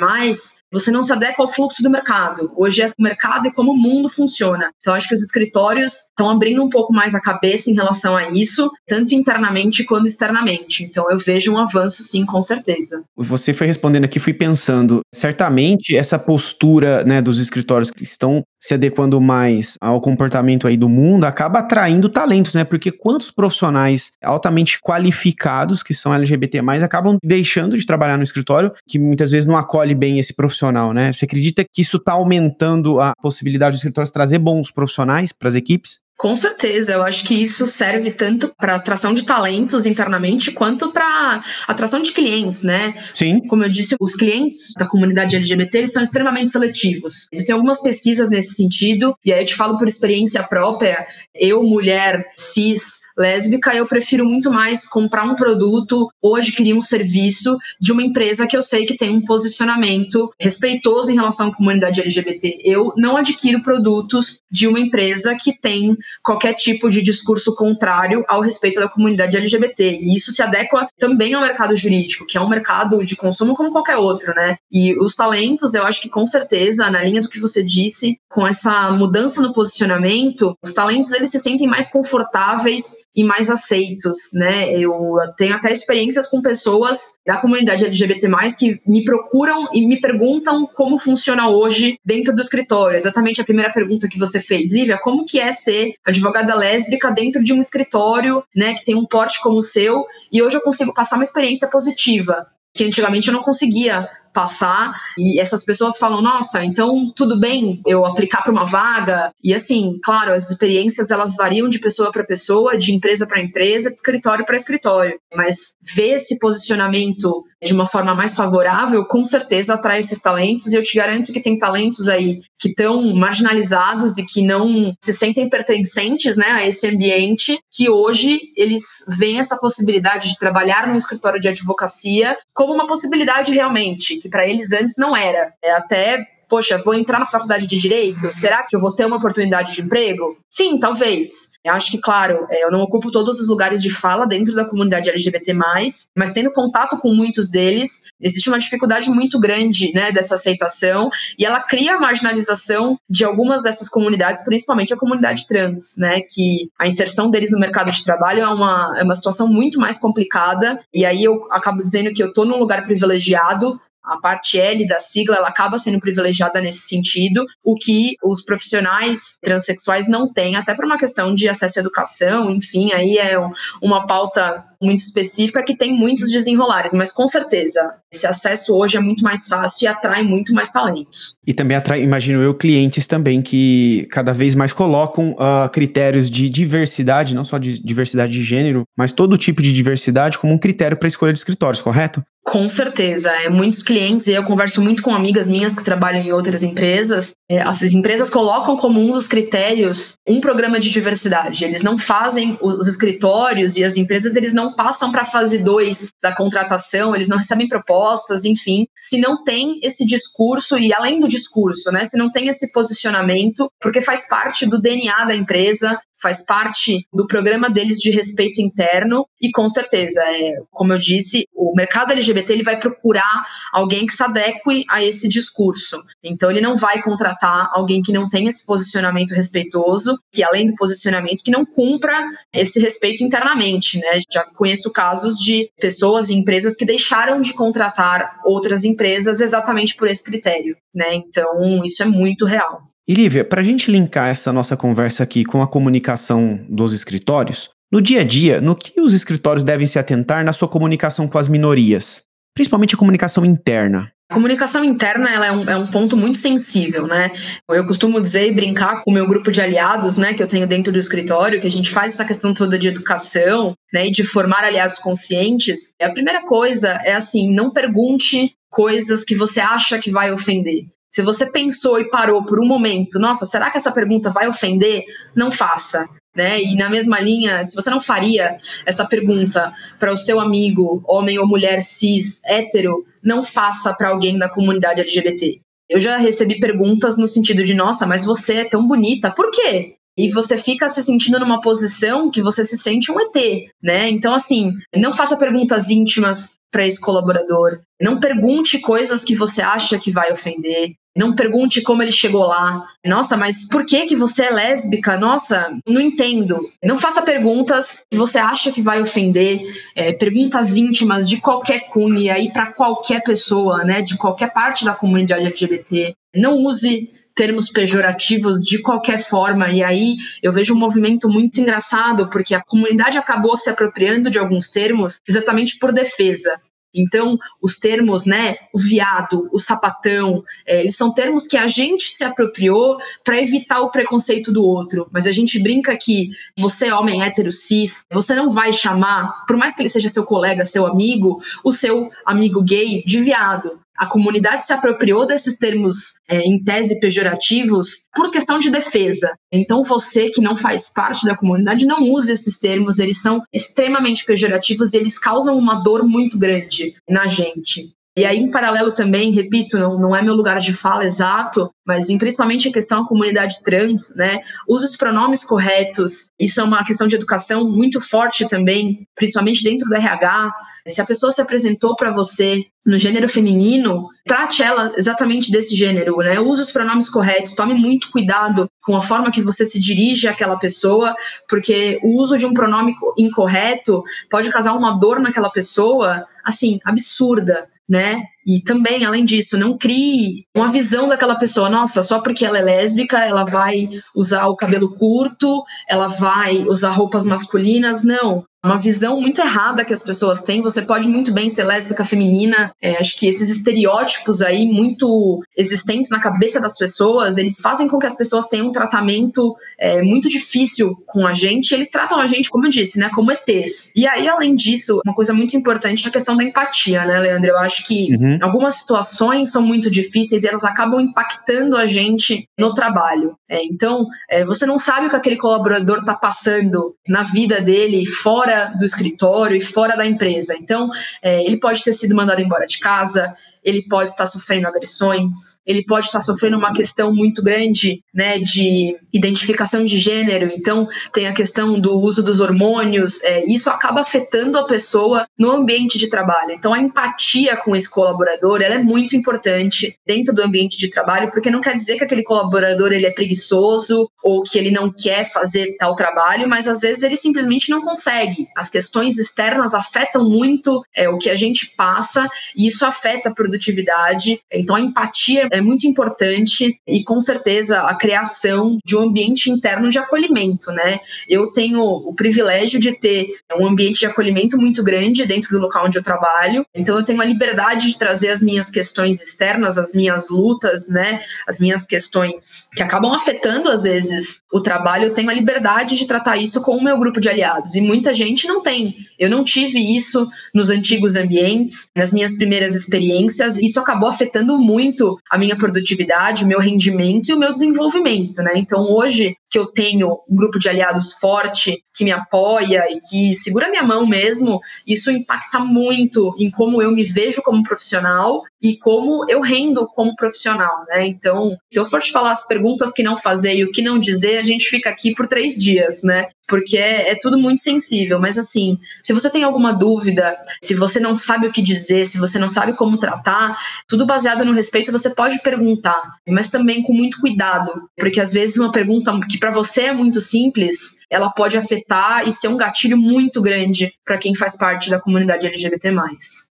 você 0.74 0.90
não 0.90 1.04
se 1.04 1.14
adequa 1.14 1.44
ao 1.44 1.48
fluxo 1.48 1.84
do 1.84 1.90
mercado. 1.90 2.52
Hoje 2.58 2.82
é 2.82 2.88
o 2.88 3.02
mercado 3.02 3.48
e 3.48 3.52
como 3.54 3.72
o 3.72 3.78
mundo 3.78 4.10
funciona. 4.10 4.72
Então, 4.80 4.96
acho 4.96 5.08
que 5.08 5.14
os 5.14 5.22
escritórios 5.22 6.08
estão 6.10 6.30
abrindo 6.30 6.64
um 6.64 6.70
pouco 6.70 6.92
mais 6.92 7.14
a 7.14 7.22
cabeça 7.22 7.70
em 7.70 7.76
relação 7.76 8.18
a 8.18 8.30
isso, 8.30 8.72
tanto 8.88 9.14
internamente 9.14 9.84
quanto 9.84 10.08
externamente. 10.08 10.84
Então, 10.84 11.06
eu 11.12 11.18
vejo 11.20 11.54
um 11.54 11.60
avanço, 11.60 12.02
sim, 12.02 12.26
com 12.26 12.42
certeza. 12.42 13.04
Você 13.16 13.54
foi 13.54 13.68
respondendo 13.68 14.06
aqui, 14.06 14.20
fui 14.20 14.34
pensando, 14.34 15.02
certamente 15.14 15.96
essa 15.96 16.18
postura 16.18 17.04
né, 17.04 17.22
dos 17.22 17.40
escritórios 17.40 17.92
que 17.92 18.04
estão 18.04 18.44
se 18.64 18.74
adequando 18.74 19.20
mais 19.20 19.78
ao 19.82 20.00
comportamento 20.00 20.68
aí 20.68 20.78
do 20.78 20.88
mundo 20.88 21.26
acaba 21.26 21.60
atraindo 21.60 22.08
talentos, 22.08 22.54
né? 22.54 22.64
Porque 22.64 22.94
quantos 22.94 23.30
profissionais 23.30 24.14
altamente 24.24 24.80
qualificados 24.82 25.84
que 25.84 25.94
são 25.94 26.14
LGBT+, 26.14 26.60
acabam 26.82 27.18
deixando 27.22 27.78
de 27.78 27.86
trabalhar 27.86 28.16
no 28.16 28.24
escritório 28.24 28.72
que 28.88 28.98
muitas 28.98 29.32
vezes 29.32 29.46
não 29.46 29.58
acolhe 29.58 29.94
bem 29.94 30.18
esse 30.18 30.34
profissional, 30.34 30.63
né? 30.94 31.12
Você 31.12 31.26
acredita 31.26 31.64
que 31.64 31.82
isso 31.82 31.98
está 31.98 32.14
aumentando 32.14 33.00
a 33.00 33.14
possibilidade 33.22 33.72
dos 33.72 33.80
escritórios 33.80 34.12
trazer 34.12 34.40
bons 34.40 34.72
profissionais 34.72 35.32
para 35.32 35.50
as 35.50 35.56
equipes? 35.56 36.04
Com 36.18 36.36
certeza, 36.36 36.94
eu 36.94 37.04
acho 37.04 37.26
que 37.26 37.34
isso 37.34 37.66
serve 37.66 38.12
tanto 38.12 38.54
para 38.56 38.76
atração 38.76 39.14
de 39.14 39.26
talentos 39.26 39.86
internamente 39.86 40.52
quanto 40.52 40.92
para 40.92 41.44
atração 41.68 42.02
de 42.02 42.14
clientes, 42.14 42.64
né? 42.64 42.94
Sim. 43.14 43.42
Como 43.48 43.64
eu 43.64 43.70
disse, 43.70 43.96
os 44.00 44.16
clientes 44.16 44.74
da 44.78 44.88
comunidade 44.88 45.36
LGBT 45.36 45.80
eles 45.80 45.92
são 45.92 46.02
extremamente 46.02 46.50
seletivos. 46.50 47.28
Existem 47.34 47.54
algumas 47.54 47.82
pesquisas 47.82 48.30
nesse 48.30 48.54
sentido, 48.54 49.18
e 49.26 49.34
aí 49.34 49.42
eu 49.42 49.46
te 49.46 49.56
falo 49.56 49.78
por 49.78 49.88
experiência 49.88 50.42
própria. 50.44 51.06
Eu, 51.36 51.62
mulher 51.64 52.24
cis, 52.38 53.00
lésbica, 53.18 53.76
eu 53.76 53.88
prefiro 53.88 54.26
muito 54.26 54.52
mais 54.52 54.88
comprar 54.88 55.24
um 55.24 55.36
produto 55.36 56.10
ou 56.22 56.36
adquirir 56.36 56.76
um 56.76 56.82
serviço 56.82 57.58
de 57.80 57.92
uma 57.92 58.04
empresa 58.04 58.48
que 58.48 58.56
eu 58.56 58.62
sei 58.62 58.86
que 58.86 58.96
tem 58.96 59.10
um 59.10 59.24
posicionamento 59.24 60.32
respeitoso 60.40 61.12
em 61.12 61.16
relação 61.16 61.48
à 61.48 61.56
comunidade 61.56 62.02
LGBT. 62.02 62.62
Eu 62.64 62.94
não 62.98 63.18
adquiro 63.18 63.62
produtos 63.62 64.40
de 64.52 64.68
uma 64.68 64.80
empresa 64.80 65.36
que 65.40 65.58
tem 65.60 65.98
qualquer 66.24 66.54
tipo 66.54 66.90
de 66.90 67.02
discurso 67.02 67.56
contrário 67.56 68.24
ao 68.28 68.42
respeito 68.42 68.80
da 68.80 68.90
comunidade 68.90 69.38
LGBT. 69.38 69.92
E 69.92 70.14
isso 70.14 70.32
se 70.32 70.42
adequa 70.42 70.88
também 70.98 71.34
ao 71.34 71.42
mercado 71.42 71.76
jurídico, 71.76 72.26
que 72.26 72.38
é 72.38 72.42
um 72.42 72.50
mercado 72.50 73.04
de 73.04 73.16
consumo 73.16 73.54
como 73.54 73.72
qualquer 73.72 73.98
outro, 73.98 74.34
né? 74.34 74.56
E 74.72 74.98
os 75.00 75.14
talentos, 75.16 75.74
eu 75.74 75.84
acho 75.84 76.02
que 76.02 76.10
com 76.10 76.26
certeza, 76.26 76.90
na 76.90 77.04
linha 77.04 77.22
do 77.22 77.30
que 77.30 77.40
você 77.40 77.64
disse, 77.64 78.18
com 78.30 78.48
essa 78.48 78.92
mudança 78.92 79.42
no 79.42 79.54
posicionamento, 79.54 80.56
os 80.64 80.72
talentos 80.72 81.12
eles 81.12 81.32
se 81.32 81.40
sentem 81.40 81.68
mais 81.68 81.90
confortáveis 81.90 82.98
e 83.16 83.24
mais 83.24 83.50
aceitos, 83.50 84.32
né? 84.34 84.74
Eu 84.74 85.16
tenho 85.38 85.56
até 85.56 85.72
experiências 85.72 86.28
com 86.28 86.42
pessoas 86.42 87.14
da 87.26 87.38
comunidade 87.38 87.86
LGBT+, 87.86 88.28
que 88.58 88.82
me 88.88 89.04
procuram 89.04 89.70
e 89.74 89.86
me 89.86 90.00
perguntam 90.00 90.68
como 90.74 90.98
funciona 90.98 91.50
hoje 91.50 92.00
dentro 92.04 92.36
do 92.36 92.42
escritório. 92.42 92.98
Exatamente 92.98 93.42
a 93.42 93.46
primeira 93.46 93.72
pergunta 93.72 94.08
que 94.08 94.20
você 94.20 94.40
fez, 94.40 94.74
Lívia, 94.74 94.98
como 94.98 95.26
que 95.26 95.40
é 95.40 95.54
ser 95.54 95.94
advogada 96.06 96.56
lésbica 96.56 97.12
dentro 97.12 97.44
de 97.44 97.54
um 97.54 97.60
escritório, 97.60 98.44
né, 98.56 98.74
que 98.74 98.84
tem 98.84 98.96
um 98.96 99.06
porte 99.06 99.42
como 99.42 99.58
o 99.58 99.62
seu, 99.62 100.06
e 100.32 100.42
hoje 100.42 100.58
eu 100.58 100.62
consigo 100.62 100.94
passar 100.94 101.16
uma 101.16 101.24
experiência 101.24 101.68
positiva 101.68 102.48
que 102.74 102.84
antigamente 102.84 103.28
eu 103.28 103.34
não 103.34 103.44
conseguia 103.44 104.10
passar 104.34 104.94
e 105.18 105.40
essas 105.40 105.64
pessoas 105.64 105.98
falam: 105.98 106.22
"Nossa, 106.22 106.64
então 106.64 107.12
tudo 107.16 107.40
bem 107.40 107.82
eu 107.86 108.06
aplicar 108.06 108.42
para 108.42 108.52
uma 108.52 108.66
vaga". 108.66 109.32
E 109.44 109.54
assim, 109.54 110.00
claro, 110.04 110.32
as 110.32 110.50
experiências 110.50 111.12
elas 111.12 111.36
variam 111.36 111.70
de 111.70 111.80
pessoa 111.80 112.12
para 112.12 112.24
pessoa, 112.24 112.78
de 112.78 112.94
empresa 112.94 113.28
para 113.28 113.42
empresa, 113.42 113.90
de 113.90 113.96
escritório 113.96 114.46
para 114.46 114.56
escritório, 114.56 115.20
mas 115.34 115.74
ver 115.96 116.16
esse 116.16 116.40
posicionamento 116.40 117.46
de 117.64 117.74
uma 117.74 117.86
forma 117.86 118.14
mais 118.14 118.36
favorável, 118.36 119.06
com 119.06 119.24
certeza 119.24 119.74
atrai 119.74 120.00
esses 120.00 120.20
talentos 120.20 120.72
e 120.72 120.76
eu 120.76 120.84
te 120.84 120.98
garanto 120.98 121.32
que 121.32 121.42
tem 121.42 121.58
talentos 121.58 122.08
aí 122.08 122.40
que 122.60 122.70
estão 122.70 123.14
marginalizados 123.16 124.18
e 124.18 124.26
que 124.26 124.42
não 124.42 124.94
se 125.02 125.14
sentem 125.14 125.50
pertencentes, 125.50 126.38
né, 126.38 126.52
a 126.52 126.66
esse 126.66 126.88
ambiente, 126.88 127.60
que 127.72 127.90
hoje 127.90 128.40
eles 128.56 129.06
veem 129.08 129.40
essa 129.40 129.58
possibilidade 129.58 130.30
de 130.30 130.38
trabalhar 130.38 130.88
num 130.88 130.98
escritório 130.98 131.40
de 131.40 131.48
advocacia 131.48 132.38
como 132.54 132.74
uma 132.74 132.88
possibilidade 132.88 133.52
realmente, 133.54 134.18
que 134.18 134.30
para 134.30 134.48
eles 134.48 134.72
antes 134.72 134.96
não 134.98 135.16
era. 135.16 135.54
É 135.64 135.72
até 135.72 136.26
poxa, 136.54 136.80
vou 136.86 136.94
entrar 136.94 137.18
na 137.18 137.26
faculdade 137.26 137.66
de 137.66 137.76
direito? 137.76 138.32
Será 138.32 138.62
que 138.62 138.76
eu 138.76 138.80
vou 138.80 138.94
ter 138.94 139.08
uma 139.08 139.18
oportunidade 139.18 139.74
de 139.74 139.82
emprego? 139.82 140.38
Sim, 140.48 140.78
talvez. 140.78 141.52
Eu 141.66 141.74
acho 141.74 141.90
que, 141.90 141.98
claro, 141.98 142.46
é, 142.48 142.64
eu 142.64 142.70
não 142.70 142.82
ocupo 142.82 143.10
todos 143.10 143.40
os 143.40 143.48
lugares 143.48 143.82
de 143.82 143.90
fala 143.90 144.28
dentro 144.28 144.54
da 144.54 144.64
comunidade 144.64 145.10
LGBT, 145.10 145.52
mas 145.52 146.08
tendo 146.32 146.54
contato 146.54 147.00
com 147.00 147.12
muitos 147.12 147.50
deles, 147.50 148.04
existe 148.22 148.50
uma 148.50 148.60
dificuldade 148.60 149.10
muito 149.10 149.40
grande 149.40 149.92
né, 149.96 150.12
dessa 150.12 150.36
aceitação 150.36 151.10
e 151.40 151.44
ela 151.44 151.60
cria 151.60 151.96
a 151.96 152.00
marginalização 152.00 153.00
de 153.10 153.26
algumas 153.26 153.64
dessas 153.64 153.90
comunidades, 153.90 154.46
principalmente 154.46 154.94
a 154.94 154.98
comunidade 154.98 155.48
trans, 155.48 155.96
né? 155.98 156.22
Que 156.22 156.70
a 156.78 156.88
inserção 156.88 157.32
deles 157.32 157.52
no 157.52 157.60
mercado 157.60 157.90
de 157.90 158.04
trabalho 158.04 158.44
é 158.44 158.48
uma, 158.48 158.94
é 159.00 159.04
uma 159.04 159.16
situação 159.16 159.48
muito 159.48 159.80
mais 159.80 159.98
complicada, 159.98 160.80
e 160.94 161.04
aí 161.04 161.24
eu 161.24 161.48
acabo 161.52 161.82
dizendo 161.82 162.14
que 162.14 162.22
eu 162.22 162.28
estou 162.28 162.46
num 162.46 162.60
lugar 162.60 162.84
privilegiado 162.84 163.80
a 164.04 164.18
parte 164.18 164.60
L 164.60 164.86
da 164.88 165.00
sigla 165.00 165.38
ela 165.38 165.48
acaba 165.48 165.78
sendo 165.78 166.00
privilegiada 166.00 166.60
nesse 166.60 166.88
sentido, 166.88 167.46
o 167.64 167.76
que 167.76 168.16
os 168.24 168.44
profissionais 168.44 169.38
transexuais 169.42 170.10
não 170.10 170.32
têm, 170.32 170.56
até 170.56 170.76
por 170.76 170.86
uma 170.86 170.98
questão 170.98 171.34
de 171.34 171.48
acesso 171.48 171.80
à 171.80 171.82
educação, 171.82 172.50
enfim, 172.52 172.92
aí 172.92 173.18
é 173.18 173.38
uma 173.82 174.06
pauta 174.06 174.66
muito 174.82 175.00
específica 175.00 175.64
que 175.64 175.78
tem 175.78 175.98
muitos 175.98 176.30
desenrolares, 176.30 176.94
mas 176.94 177.12
com 177.12 177.28
certeza 177.28 177.96
esse 178.12 178.28
acesso 178.28 178.76
hoje 178.76 178.98
é 178.98 179.00
muito 179.00 179.24
mais 179.24 179.48
fácil 179.48 179.86
e 179.86 179.88
atrai 179.88 180.24
muito 180.24 180.54
mais 180.54 180.70
talentos. 180.70 181.36
E 181.48 181.54
também 181.54 181.78
atrai, 181.78 182.04
imagino 182.04 182.42
eu, 182.42 182.54
clientes 182.54 183.08
também 183.08 183.42
que 183.42 184.06
cada 184.12 184.34
vez 184.34 184.54
mais 184.54 184.74
colocam 184.74 185.32
uh, 185.32 185.70
critérios 185.72 186.30
de 186.30 186.50
diversidade, 186.50 187.34
não 187.34 187.46
só 187.46 187.58
de 187.58 187.82
diversidade 187.82 188.34
de 188.34 188.44
gênero, 188.44 188.84
mas 188.96 189.14
todo 189.14 189.38
tipo 189.38 189.62
de 189.62 189.74
diversidade 189.74 190.38
como 190.38 190.54
um 190.54 190.60
critério 190.60 190.98
para 190.98 191.08
escolha 191.08 191.32
de 191.32 191.40
escritórios, 191.40 191.82
correto? 191.82 192.22
Com 192.44 192.68
certeza. 192.68 193.32
É, 193.32 193.50
muitos 193.50 193.82
clientes, 193.82 194.28
e 194.28 194.34
eu 194.34 194.44
converso 194.44 194.82
muito 194.82 195.02
com 195.02 195.16
amigas 195.16 195.48
minhas 195.48 195.76
que 195.76 195.84
trabalham 195.84 196.22
em 196.22 196.34
outras 196.34 196.62
empresas, 196.62 197.34
é, 197.50 197.56
essas 197.56 197.94
empresas 197.94 198.30
colocam 198.30 198.76
como 198.76 199.00
um 199.00 199.14
dos 199.14 199.28
critérios 199.28 200.14
um 200.28 200.42
programa 200.42 200.78
de 200.80 200.90
diversidade. 200.90 201.64
Eles 201.64 201.82
não 201.82 201.98
fazem, 201.98 202.58
os 202.62 202.86
escritórios 202.86 203.78
e 203.78 203.84
as 203.84 203.96
empresas, 203.96 204.36
eles 204.36 204.54
não 204.54 204.74
passam 204.74 205.12
para 205.12 205.22
a 205.22 205.26
fase 205.26 205.60
2 205.60 206.10
da 206.22 206.36
contratação, 206.36 207.16
eles 207.16 207.30
não 207.30 207.38
recebem 207.38 207.68
propostas, 207.68 208.44
enfim, 208.44 208.88
se 209.00 209.20
não 209.20 209.44
tem 209.44 209.80
esse 209.82 210.06
discurso, 210.06 210.78
e 210.78 210.94
além 210.94 211.22
do 211.22 211.28
discurso, 211.28 211.92
né, 211.92 212.04
se 212.04 212.18
não 212.18 212.30
tem 212.30 212.50
esse 212.50 212.72
posicionamento, 212.74 213.72
porque 213.80 214.02
faz 214.02 214.28
parte 214.28 214.66
do 214.66 214.82
DNA 214.82 215.26
da 215.26 215.36
empresa, 215.36 215.98
faz 216.24 216.44
parte 216.44 217.06
do 217.14 217.28
programa 217.28 217.70
deles 217.70 218.00
de 218.00 218.10
respeito 218.10 218.62
interno 218.62 219.28
e 219.42 219.52
com 219.52 219.68
certeza, 219.68 220.22
é, 220.22 220.54
como 220.72 220.94
eu 220.94 220.98
disse, 220.98 221.46
o 221.54 221.74
mercado 221.76 222.14
LGBT 222.14 222.54
ele 222.54 222.64
vai 222.64 222.80
procurar 222.80 223.46
alguém 223.74 224.06
que 224.06 224.14
se 224.14 224.24
adeque 224.24 224.86
a 224.90 225.04
esse 225.04 225.28
discurso. 225.28 226.02
Então 226.24 226.50
ele 226.50 226.62
não 226.62 226.78
vai 226.78 227.02
contratar 227.02 227.70
alguém 227.74 228.02
que 228.02 228.14
não 228.14 228.30
tenha 228.30 228.48
esse 228.48 228.66
posicionamento 228.66 229.32
respeitoso, 229.32 230.18
que 230.32 230.42
além 230.42 230.68
do 230.68 230.76
posicionamento 230.76 231.44
que 231.44 231.52
não 231.52 231.66
cumpra 231.66 232.24
esse 232.54 232.80
respeito 232.80 233.24
internamente, 233.24 234.00
né? 234.00 234.22
Já 234.32 234.46
conheço 234.46 234.92
casos 234.92 235.38
de 235.38 235.70
pessoas 235.80 236.30
e 236.30 236.36
empresas 236.36 236.78
que 236.78 236.86
deixaram 236.86 237.42
de 237.42 237.54
contratar 237.54 238.40
outras 238.46 238.86
empresas 238.86 239.42
exatamente 239.42 239.96
por 239.96 240.08
esse 240.08 240.24
critério, 240.24 240.78
né? 240.96 241.14
Então 241.16 241.84
isso 241.84 242.02
é 242.02 242.06
muito 242.06 242.46
real. 242.46 242.93
E 243.06 243.14
Lívia, 243.14 243.44
para 243.44 243.60
a 243.60 243.64
gente 243.64 243.92
linkar 243.92 244.30
essa 244.30 244.54
nossa 244.54 244.78
conversa 244.78 245.24
aqui 245.24 245.44
com 245.44 245.62
a 245.62 245.68
comunicação 245.68 246.66
dos 246.70 246.94
escritórios, 246.94 247.70
no 247.92 248.02
dia 248.02 248.22
a 248.22 248.24
dia, 248.24 248.62
no 248.62 248.78
que 248.78 249.02
os 249.02 249.14
escritórios 249.14 249.66
devem 249.66 249.86
se 249.86 250.00
atentar 250.00 250.46
na 250.46 250.54
sua 250.54 250.70
comunicação 250.70 251.28
com 251.28 251.38
as 251.38 251.50
minorias? 251.50 252.24
Principalmente 252.56 252.96
a 252.96 252.98
comunicação 252.98 253.44
interna. 253.44 254.10
A 254.32 254.36
comunicação 254.36 254.86
interna 254.86 255.30
ela 255.30 255.48
é, 255.48 255.52
um, 255.52 255.70
é 255.70 255.76
um 255.76 255.86
ponto 255.86 256.16
muito 256.16 256.38
sensível, 256.38 257.06
né? 257.06 257.30
Eu 257.70 257.86
costumo 257.86 258.22
dizer 258.22 258.48
e 258.48 258.54
brincar 258.54 259.02
com 259.02 259.12
o 259.12 259.14
meu 259.14 259.28
grupo 259.28 259.52
de 259.52 259.60
aliados, 259.60 260.16
né, 260.16 260.34
que 260.34 260.42
eu 260.42 260.48
tenho 260.48 260.66
dentro 260.66 260.94
do 260.94 260.98
escritório, 260.98 261.60
que 261.60 261.68
a 261.68 261.72
gente 261.72 261.92
faz 261.92 262.14
essa 262.14 262.24
questão 262.24 262.54
toda 262.54 262.80
de 262.80 262.88
educação, 262.88 263.76
né, 263.94 264.08
e 264.08 264.12
de 264.12 264.24
formar 264.24 264.64
aliados 264.64 264.98
conscientes. 264.98 265.94
A 266.02 266.10
primeira 266.10 266.42
coisa 266.46 267.02
é 267.04 267.14
assim, 267.14 267.54
não 267.54 267.70
pergunte 267.70 268.54
coisas 268.70 269.26
que 269.26 269.36
você 269.36 269.60
acha 269.60 270.00
que 270.00 270.10
vai 270.10 270.32
ofender. 270.32 270.86
Se 271.14 271.22
você 271.22 271.46
pensou 271.46 272.00
e 272.00 272.10
parou 272.10 272.44
por 272.44 272.60
um 272.60 272.66
momento, 272.66 273.20
nossa, 273.20 273.46
será 273.46 273.70
que 273.70 273.78
essa 273.78 273.92
pergunta 273.92 274.32
vai 274.32 274.48
ofender? 274.48 275.04
Não 275.36 275.52
faça. 275.52 276.08
Né? 276.36 276.64
E 276.64 276.76
na 276.76 276.90
mesma 276.90 277.20
linha, 277.20 277.64
se 277.64 277.76
você 277.76 277.92
não 277.92 278.02
faria 278.02 278.58
essa 278.88 279.06
pergunta 279.06 279.72
para 280.00 280.12
o 280.12 280.18
seu 280.18 280.40
amigo, 280.40 281.04
homem 281.08 281.38
ou 281.38 281.48
mulher 281.48 281.84
cis, 281.84 282.42
hétero, 282.44 283.06
não 283.24 283.44
faça 283.44 283.94
para 283.94 284.10
alguém 284.10 284.40
da 284.40 284.50
comunidade 284.50 285.02
LGBT. 285.02 285.60
Eu 285.88 286.00
já 286.00 286.18
recebi 286.18 286.60
perguntas 286.60 287.18
no 287.18 287.28
sentido 287.28 287.64
de, 287.64 287.76
nossa, 287.76 288.08
mas 288.08 288.26
você 288.26 288.56
é 288.56 288.66
tão 288.66 288.88
bonita, 288.88 289.30
por 289.30 289.52
quê? 289.52 289.94
E 290.18 290.32
você 290.32 290.58
fica 290.58 290.88
se 290.88 291.04
sentindo 291.04 291.40
numa 291.40 291.62
posição 291.62 292.32
que 292.32 292.42
você 292.42 292.66
se 292.66 292.78
sente 292.78 293.12
um 293.12 293.20
ET, 293.20 293.68
né? 293.82 294.10
Então, 294.10 294.34
assim, 294.34 294.72
não 294.96 295.14
faça 295.14 295.38
perguntas 295.38 295.90
íntimas 295.90 296.56
para 296.74 296.86
esse 296.88 297.00
colaborador. 297.00 297.80
Não 298.02 298.20
pergunte 298.20 298.80
coisas 298.80 299.24
que 299.24 299.36
você 299.36 299.62
acha 299.62 300.00
que 300.00 300.12
vai 300.12 300.32
ofender. 300.32 300.94
Não 301.16 301.36
pergunte 301.36 301.82
como 301.82 302.02
ele 302.02 302.12
chegou 302.12 302.42
lá. 302.42 302.84
Nossa, 303.06 303.38
mas 303.38 303.68
por 303.70 303.86
que 303.86 304.08
que 304.08 304.16
você 304.16 304.46
é 304.46 304.50
lésbica? 304.50 305.16
Nossa, 305.16 305.72
não 305.88 306.02
entendo. 306.02 306.58
Não 306.84 306.98
faça 306.98 307.22
perguntas 307.22 308.04
que 308.10 308.18
você 308.18 308.40
acha 308.40 308.72
que 308.72 308.82
vai 308.82 309.00
ofender. 309.00 309.62
É, 309.96 310.12
perguntas 310.12 310.76
íntimas 310.76 311.30
de 311.30 311.40
qualquer 311.40 311.88
cunha 311.90 312.34
aí 312.34 312.52
para 312.52 312.74
qualquer 312.74 313.22
pessoa, 313.22 313.84
né? 313.84 314.02
De 314.02 314.18
qualquer 314.18 314.52
parte 314.52 314.84
da 314.84 314.96
comunidade 314.96 315.46
LGBT. 315.46 316.16
Não 316.36 316.58
use 316.58 317.12
termos 317.36 317.70
pejorativos 317.70 318.64
de 318.64 318.82
qualquer 318.82 319.20
forma. 319.24 319.70
E 319.70 319.84
aí 319.84 320.16
eu 320.42 320.52
vejo 320.52 320.74
um 320.74 320.80
movimento 320.80 321.30
muito 321.30 321.60
engraçado, 321.60 322.30
porque 322.30 322.54
a 322.56 322.64
comunidade 322.64 323.18
acabou 323.18 323.58
se 323.58 323.70
apropriando 323.70 324.30
de 324.30 324.40
alguns 324.40 324.70
termos 324.70 325.20
exatamente 325.28 325.78
por 325.80 325.92
defesa. 325.92 326.60
Então, 326.94 327.40
os 327.62 327.78
termos, 327.78 328.26
né, 328.26 328.56
o 328.74 328.80
viado, 328.80 329.50
o 329.52 329.58
sapatão, 329.58 330.44
é, 330.66 330.82
eles 330.82 330.96
são 330.96 331.12
termos 331.12 331.48
que 331.48 331.58
a 331.58 331.66
gente 331.66 332.14
se 332.14 332.24
apropriou 332.24 333.00
para 333.24 333.42
evitar 333.42 333.82
o 333.82 333.90
preconceito 333.90 334.52
do 334.52 334.64
outro. 334.64 335.08
Mas 335.12 335.26
a 335.26 335.32
gente 335.32 335.60
brinca 335.60 335.98
que 335.98 336.30
você, 336.58 336.92
homem 336.92 337.24
hétero 337.24 337.52
cis, 337.52 338.06
você 338.12 338.36
não 338.36 338.48
vai 338.48 338.72
chamar, 338.72 339.44
por 339.48 339.58
mais 339.58 339.76
que 339.76 339.82
ele 339.82 339.90
seja 339.90 340.08
seu 340.08 340.24
colega, 340.24 340.66
seu 340.66 340.86
amigo, 340.86 341.42
o 341.64 341.72
seu 341.72 342.12
amigo 342.26 342.62
gay 342.62 343.04
de 343.06 343.22
viado 343.22 343.83
a 343.98 344.06
comunidade 344.06 344.66
se 344.66 344.74
apropriou 344.74 345.26
desses 345.26 345.58
termos 345.58 346.14
é, 346.28 346.40
em 346.42 346.62
tese 346.64 347.00
pejorativos 347.00 348.06
por 348.14 348.32
questão 348.32 348.60
de 348.60 348.70
defesa. 348.70 349.34
Então 349.52 349.84
você 349.84 350.30
que 350.30 350.42
não 350.42 350.58
faz 350.58 350.92
parte 350.92 351.26
da 351.26 351.38
comunidade 351.38 351.86
não 351.86 352.04
use 352.04 352.32
esses 352.32 352.58
termos, 352.58 353.00
eles 353.00 353.22
são 353.22 353.42
extremamente 353.54 354.26
pejorativos 354.26 354.94
e 354.94 354.98
eles 354.98 355.20
causam 355.20 355.58
uma 355.58 355.76
dor 355.84 356.04
muito 356.04 356.38
grande 356.38 356.96
na 357.08 357.28
gente. 357.28 357.94
E 358.16 358.26
aí, 358.26 358.38
em 358.38 358.52
paralelo 358.52 358.92
também, 358.92 359.32
repito, 359.32 359.80
não, 359.80 360.00
não 360.00 360.16
é 360.16 360.22
meu 360.22 360.36
lugar 360.36 360.60
de 360.60 360.72
fala 360.72 361.04
exato, 361.04 361.72
mas 361.84 362.12
em, 362.12 362.18
principalmente 362.18 362.68
a 362.68 362.72
questão 362.72 363.02
da 363.02 363.08
comunidade 363.08 363.64
trans, 363.64 364.14
né? 364.16 364.40
Use 364.70 364.86
os 364.86 364.96
pronomes 364.96 365.44
corretos. 365.44 366.28
Isso 366.40 366.62
é 366.62 366.64
uma 366.64 366.86
questão 366.86 367.08
de 367.08 367.16
educação 367.16 367.68
muito 367.68 368.00
forte 368.00 368.48
também, 368.48 369.08
principalmente 369.16 369.64
dentro 369.64 369.90
do 369.90 369.96
RH. 369.96 370.54
Se 370.88 371.02
a 371.02 371.06
pessoa 371.06 371.32
se 371.32 371.42
apresentou 371.42 371.96
para 371.96 372.12
você 372.12 372.64
no 372.86 373.00
gênero 373.00 373.28
feminino, 373.28 374.08
trate 374.28 374.62
ela 374.62 374.94
exatamente 374.96 375.52
desse 375.52 375.76
gênero, 375.76 376.18
né? 376.18 376.40
Use 376.40 376.62
os 376.62 376.72
pronomes 376.72 377.10
corretos, 377.10 377.56
tome 377.56 377.74
muito 377.74 378.12
cuidado 378.12 378.70
com 378.84 378.96
a 378.96 379.02
forma 379.02 379.32
que 379.32 379.42
você 379.42 379.66
se 379.66 379.80
dirige 379.80 380.28
àquela 380.28 380.60
pessoa, 380.60 381.16
porque 381.50 382.00
o 382.04 382.22
uso 382.22 382.38
de 382.38 382.46
um 382.46 382.54
pronome 382.54 382.94
incorreto 383.18 384.04
pode 384.30 384.52
causar 384.52 384.74
uma 384.74 385.00
dor 385.00 385.20
naquela 385.20 385.50
pessoa, 385.50 386.28
assim, 386.46 386.80
absurda 386.86 387.68
né? 387.94 388.24
E 388.46 388.60
também, 388.60 389.06
além 389.06 389.24
disso, 389.24 389.56
não 389.56 389.78
crie 389.78 390.48
uma 390.56 390.68
visão 390.72 391.08
daquela 391.08 391.36
pessoa, 391.36 391.70
nossa, 391.70 392.02
só 392.02 392.20
porque 392.20 392.44
ela 392.44 392.58
é 392.58 392.62
lésbica, 392.64 393.20
ela 393.20 393.44
vai 393.44 393.88
usar 394.16 394.48
o 394.48 394.56
cabelo 394.56 394.96
curto, 394.96 395.64
ela 395.88 396.08
vai 396.08 396.64
usar 396.64 396.90
roupas 396.90 397.24
masculinas. 397.24 398.04
Não. 398.04 398.44
Uma 398.64 398.78
visão 398.78 399.20
muito 399.20 399.42
errada 399.42 399.84
que 399.84 399.94
as 399.94 400.02
pessoas 400.02 400.42
têm. 400.42 400.62
Você 400.62 400.82
pode 400.82 401.08
muito 401.10 401.34
bem 401.34 401.50
ser 401.50 401.66
lésbica 401.66 402.04
feminina. 402.06 402.72
É, 402.82 402.98
acho 402.98 403.18
que 403.18 403.28
esses 403.28 403.50
estereótipos 403.50 404.42
aí 404.42 404.66
muito 404.66 405.44
existentes 405.58 406.10
na 406.10 406.20
cabeça 406.20 406.62
das 406.62 406.78
pessoas, 406.78 407.38
eles 407.38 407.60
fazem 407.60 407.88
com 407.90 408.00
que 408.00 408.06
as 408.06 408.16
pessoas 408.16 408.48
tenham 408.48 408.68
um 408.68 408.72
tratamento 408.72 409.56
é, 409.78 410.02
muito 410.02 410.30
difícil 410.30 410.96
com 411.08 411.28
a 411.28 411.34
gente. 411.34 411.74
Eles 411.74 411.90
tratam 411.90 412.20
a 412.20 412.26
gente, 412.26 412.50
como 412.50 412.66
eu 412.66 412.70
disse, 412.70 412.98
né, 412.98 413.10
como 413.14 413.32
ETs. 413.32 413.92
E 413.96 414.08
aí, 414.08 414.30
além 414.30 414.56
disso, 414.56 415.02
uma 415.06 415.14
coisa 415.14 415.34
muito 415.34 415.58
importante 415.58 416.06
é 416.06 416.10
a 416.10 416.14
questão 416.14 416.38
da 416.38 416.44
empatia, 416.44 417.06
né, 417.06 417.20
Leandro? 417.20 417.50
Eu 417.50 417.58
acho 417.58 417.86
que 417.86 418.16
uhum. 418.16 418.40
algumas 418.42 418.76
situações 418.76 419.52
são 419.52 419.62
muito 419.62 419.92
difíceis 419.92 420.44
e 420.44 420.48
elas 420.48 420.64
acabam 420.64 421.02
impactando 421.02 421.76
a 421.76 421.86
gente 421.86 422.48
no 422.58 422.74
trabalho. 422.74 423.36
É, 423.50 423.62
então, 423.66 424.06
é, 424.30 424.46
você 424.46 424.66
não 424.66 424.78
sabe 424.78 425.08
o 425.08 425.10
que 425.10 425.16
aquele 425.18 425.38
colaborador 425.38 425.98
está 425.98 426.14
passando 426.14 426.96
na 427.08 427.24
vida 427.24 427.60
dele 427.60 428.06
fora 428.06 428.53
do 428.78 428.86
escritório 428.86 429.56
e 429.56 429.62
fora 429.62 429.96
da 429.96 430.06
empresa. 430.06 430.56
Então, 430.60 430.90
é, 431.22 431.44
ele 431.44 431.58
pode 431.58 431.84
ter 431.84 431.94
sido 431.94 432.16
mandado 432.16 432.42
embora 432.42 432.66
de 432.66 432.80
casa, 432.80 433.36
ele 433.64 433.84
pode 433.88 434.12
estar 434.12 434.26
sofrendo 434.26 434.68
agressões, 434.68 435.58
ele 435.66 435.84
pode 435.86 436.08
estar 436.08 436.20
sofrendo 436.20 436.58
uma 436.58 436.74
questão 436.74 437.14
muito 437.14 437.44
grande, 437.44 438.04
né, 438.14 438.40
de 438.40 438.96
identificação 439.14 439.84
de 439.86 439.98
gênero. 439.98 440.52
Então, 440.54 440.88
tem 441.12 441.28
a 441.28 441.34
questão 441.34 441.80
do 441.80 442.00
uso 442.00 442.24
dos 442.24 442.40
hormônios. 442.40 443.24
É, 443.24 443.44
isso 443.46 443.70
acaba 443.70 444.02
afetando 444.02 444.58
a 444.58 444.66
pessoa 444.66 445.28
no 445.38 445.52
ambiente 445.52 445.98
de 445.98 446.10
trabalho. 446.10 446.52
Então, 446.52 446.74
a 446.74 446.80
empatia 446.80 447.56
com 447.58 447.76
esse 447.76 447.90
colaborador, 447.90 448.62
ela 448.62 448.76
é 448.76 448.80
muito 448.80 449.16
importante 449.16 449.96
dentro 450.06 450.34
do 450.34 450.42
ambiente 450.42 450.78
de 450.78 450.90
trabalho, 450.90 451.30
porque 451.32 451.52
não 451.52 451.62
quer 451.62 451.76
dizer 451.76 451.98
que 451.98 452.04
aquele 452.04 452.24
colaborador 452.24 452.92
ele 452.92 453.06
é 453.06 453.12
preguiçoso 453.12 454.10
ou 454.24 454.42
que 454.44 454.58
ele 454.58 454.72
não 454.72 454.92
quer 454.92 455.32
fazer 455.32 455.76
tal 455.78 455.96
trabalho, 455.96 456.48
mas 456.48 456.68
às 456.68 456.80
vezes 456.80 457.04
ele 457.04 457.16
simplesmente 457.16 457.70
não 457.70 457.82
consegue. 457.82 458.48
As 458.58 458.70
questões 458.70 459.18
externas 459.18 459.74
afetam 459.74 460.28
muito 460.28 460.82
é, 460.96 461.10
o 461.10 461.18
que 461.18 461.30
a 461.30 461.36
gente 461.36 461.74
passa 461.76 462.28
e 462.56 462.68
isso 462.68 462.86
afeta 462.86 463.30
a 463.30 463.34
produtividade. 463.54 464.40
Então, 464.52 464.76
a 464.76 464.82
empatia 464.82 465.48
é 465.52 465.62
muito 465.62 465.86
importante 465.88 466.78
e, 466.88 467.04
com 467.04 467.22
certeza, 467.22 467.82
a 467.82 467.96
criação 467.96 468.78
de 468.84 468.96
um 468.96 469.02
ambiente 469.02 469.50
interno 469.50 469.90
de 469.90 470.00
acolhimento, 470.00 470.72
né? 470.72 471.00
Eu 471.30 471.52
tenho 471.52 471.82
o 471.82 472.14
privilégio 472.14 472.80
de 472.80 472.92
ter 472.94 473.30
um 473.58 473.68
ambiente 473.68 474.00
de 474.00 474.08
acolhimento 474.08 474.58
muito 474.58 474.84
grande 474.84 475.26
dentro 475.26 475.52
do 475.52 475.60
local 475.60 475.86
onde 475.86 475.98
eu 475.98 476.04
trabalho. 476.04 476.66
Então, 476.74 476.98
eu 476.98 477.04
tenho 477.04 477.22
a 477.22 477.26
liberdade 477.26 477.92
de 477.92 477.98
trazer 477.98 478.30
as 478.30 478.42
minhas 478.42 478.70
questões 478.70 479.22
externas, 479.22 479.78
as 479.78 479.94
minhas 479.94 480.30
lutas, 480.30 480.88
né? 480.88 481.22
As 481.48 481.60
minhas 481.60 481.86
questões 481.86 482.68
que 482.76 482.82
acabam 482.82 483.14
afetando, 483.14 483.70
às 483.70 483.84
vezes, 483.84 484.40
o 484.54 484.62
trabalho. 484.62 485.06
Eu 485.06 485.14
tenho 485.14 485.30
a 485.30 485.34
liberdade 485.34 485.98
de 485.98 486.06
tratar 486.06 486.38
isso 486.38 486.62
com 486.62 486.78
o 486.78 486.84
meu 486.84 486.98
grupo 487.00 487.20
de 487.20 487.28
aliados. 487.28 487.76
E 487.76 487.82
muita 487.82 488.14
gente 488.14 488.48
não 488.48 488.62
tem. 488.62 488.96
Eu 489.18 489.30
não 489.30 489.44
tive 489.44 489.80
isso 489.80 490.30
nos 490.54 490.70
antigos 490.70 491.16
ambientes, 491.16 491.90
nas 491.96 492.14
minhas 492.14 492.38
primeiras 492.38 492.76
experiências 492.76 493.58
isso 493.60 493.80
acabou 493.80 494.10
afetando 494.10 494.58
muito 494.60 495.18
a 495.30 495.38
minha 495.38 495.56
produtividade, 495.56 496.44
o 496.44 496.48
meu 496.48 496.60
rendimento 496.60 497.30
e 497.30 497.34
o 497.34 497.40
meu 497.40 497.52
desenvolvimento, 497.52 498.42
né? 498.44 498.52
Então 498.56 498.86
hoje 498.92 499.36
que 499.54 499.60
eu 499.60 499.68
tenho 499.68 500.20
um 500.28 500.36
grupo 500.36 500.58
de 500.58 500.68
aliados 500.68 501.14
forte 501.14 501.84
que 501.94 502.04
me 502.04 502.12
apoia 502.12 502.86
e 502.90 503.00
que 503.00 503.36
segura 503.36 503.70
minha 503.70 503.84
mão 503.84 504.04
mesmo, 504.04 504.60
isso 504.86 505.12
impacta 505.12 505.60
muito 505.60 506.36
em 506.40 506.50
como 506.50 506.82
eu 506.82 506.92
me 506.92 507.04
vejo 507.04 507.40
como 507.44 507.62
profissional 507.62 508.42
e 508.60 508.76
como 508.76 509.30
eu 509.30 509.42
rendo 509.42 509.88
como 509.90 510.16
profissional, 510.16 510.86
né? 510.88 511.06
Então, 511.06 511.56
se 511.70 511.80
eu 511.80 511.86
for 511.86 512.02
te 512.02 512.12
falar 512.12 512.32
as 512.32 512.48
perguntas 512.48 512.92
que 512.92 513.04
não 513.04 513.16
fazer 513.16 513.54
e 513.54 513.64
o 513.64 513.72
que 513.72 513.84
não 513.84 514.00
dizer, 514.00 514.40
a 514.40 514.44
gente 514.44 514.66
fica 514.66 514.90
aqui 514.90 515.14
por 515.14 515.28
três 515.28 515.54
dias, 515.54 516.02
né? 516.02 516.30
Porque 516.54 516.78
é, 516.78 517.10
é 517.10 517.16
tudo 517.20 517.36
muito 517.36 517.64
sensível. 517.64 518.20
Mas 518.20 518.38
assim, 518.38 518.78
se 519.02 519.12
você 519.12 519.28
tem 519.28 519.42
alguma 519.42 519.74
dúvida, 519.74 520.38
se 520.62 520.76
você 520.76 521.00
não 521.00 521.16
sabe 521.16 521.48
o 521.48 521.52
que 521.52 521.64
dizer, 521.64 522.06
se 522.06 522.20
você 522.20 522.38
não 522.38 522.48
sabe 522.48 522.74
como 522.74 523.00
tratar, 523.00 523.58
tudo 523.88 524.06
baseado 524.06 524.46
no 524.46 524.54
respeito, 524.54 524.92
você 524.92 525.10
pode 525.10 525.42
perguntar, 525.42 526.00
mas 526.30 526.52
também 526.52 526.84
com 526.84 526.94
muito 526.94 527.20
cuidado, 527.20 527.90
porque 527.98 528.22
às 528.22 528.34
vezes 528.34 528.60
uma 528.60 528.72
pergunta 528.72 529.12
que 529.28 529.40
para 529.40 529.50
você 529.50 529.86
é 529.86 529.94
muito 529.96 530.22
simples, 530.22 530.96
ela 531.10 531.32
pode 531.32 531.58
afetar 531.58 532.28
e 532.28 532.32
ser 532.32 532.50
um 532.50 532.58
gatilho 532.58 533.00
muito 533.00 533.42
grande 533.42 533.92
para 534.06 534.20
quem 534.20 534.36
faz 534.36 534.56
parte 534.56 534.92
da 534.92 535.02
comunidade 535.02 535.48
LGBT+. 535.48 535.92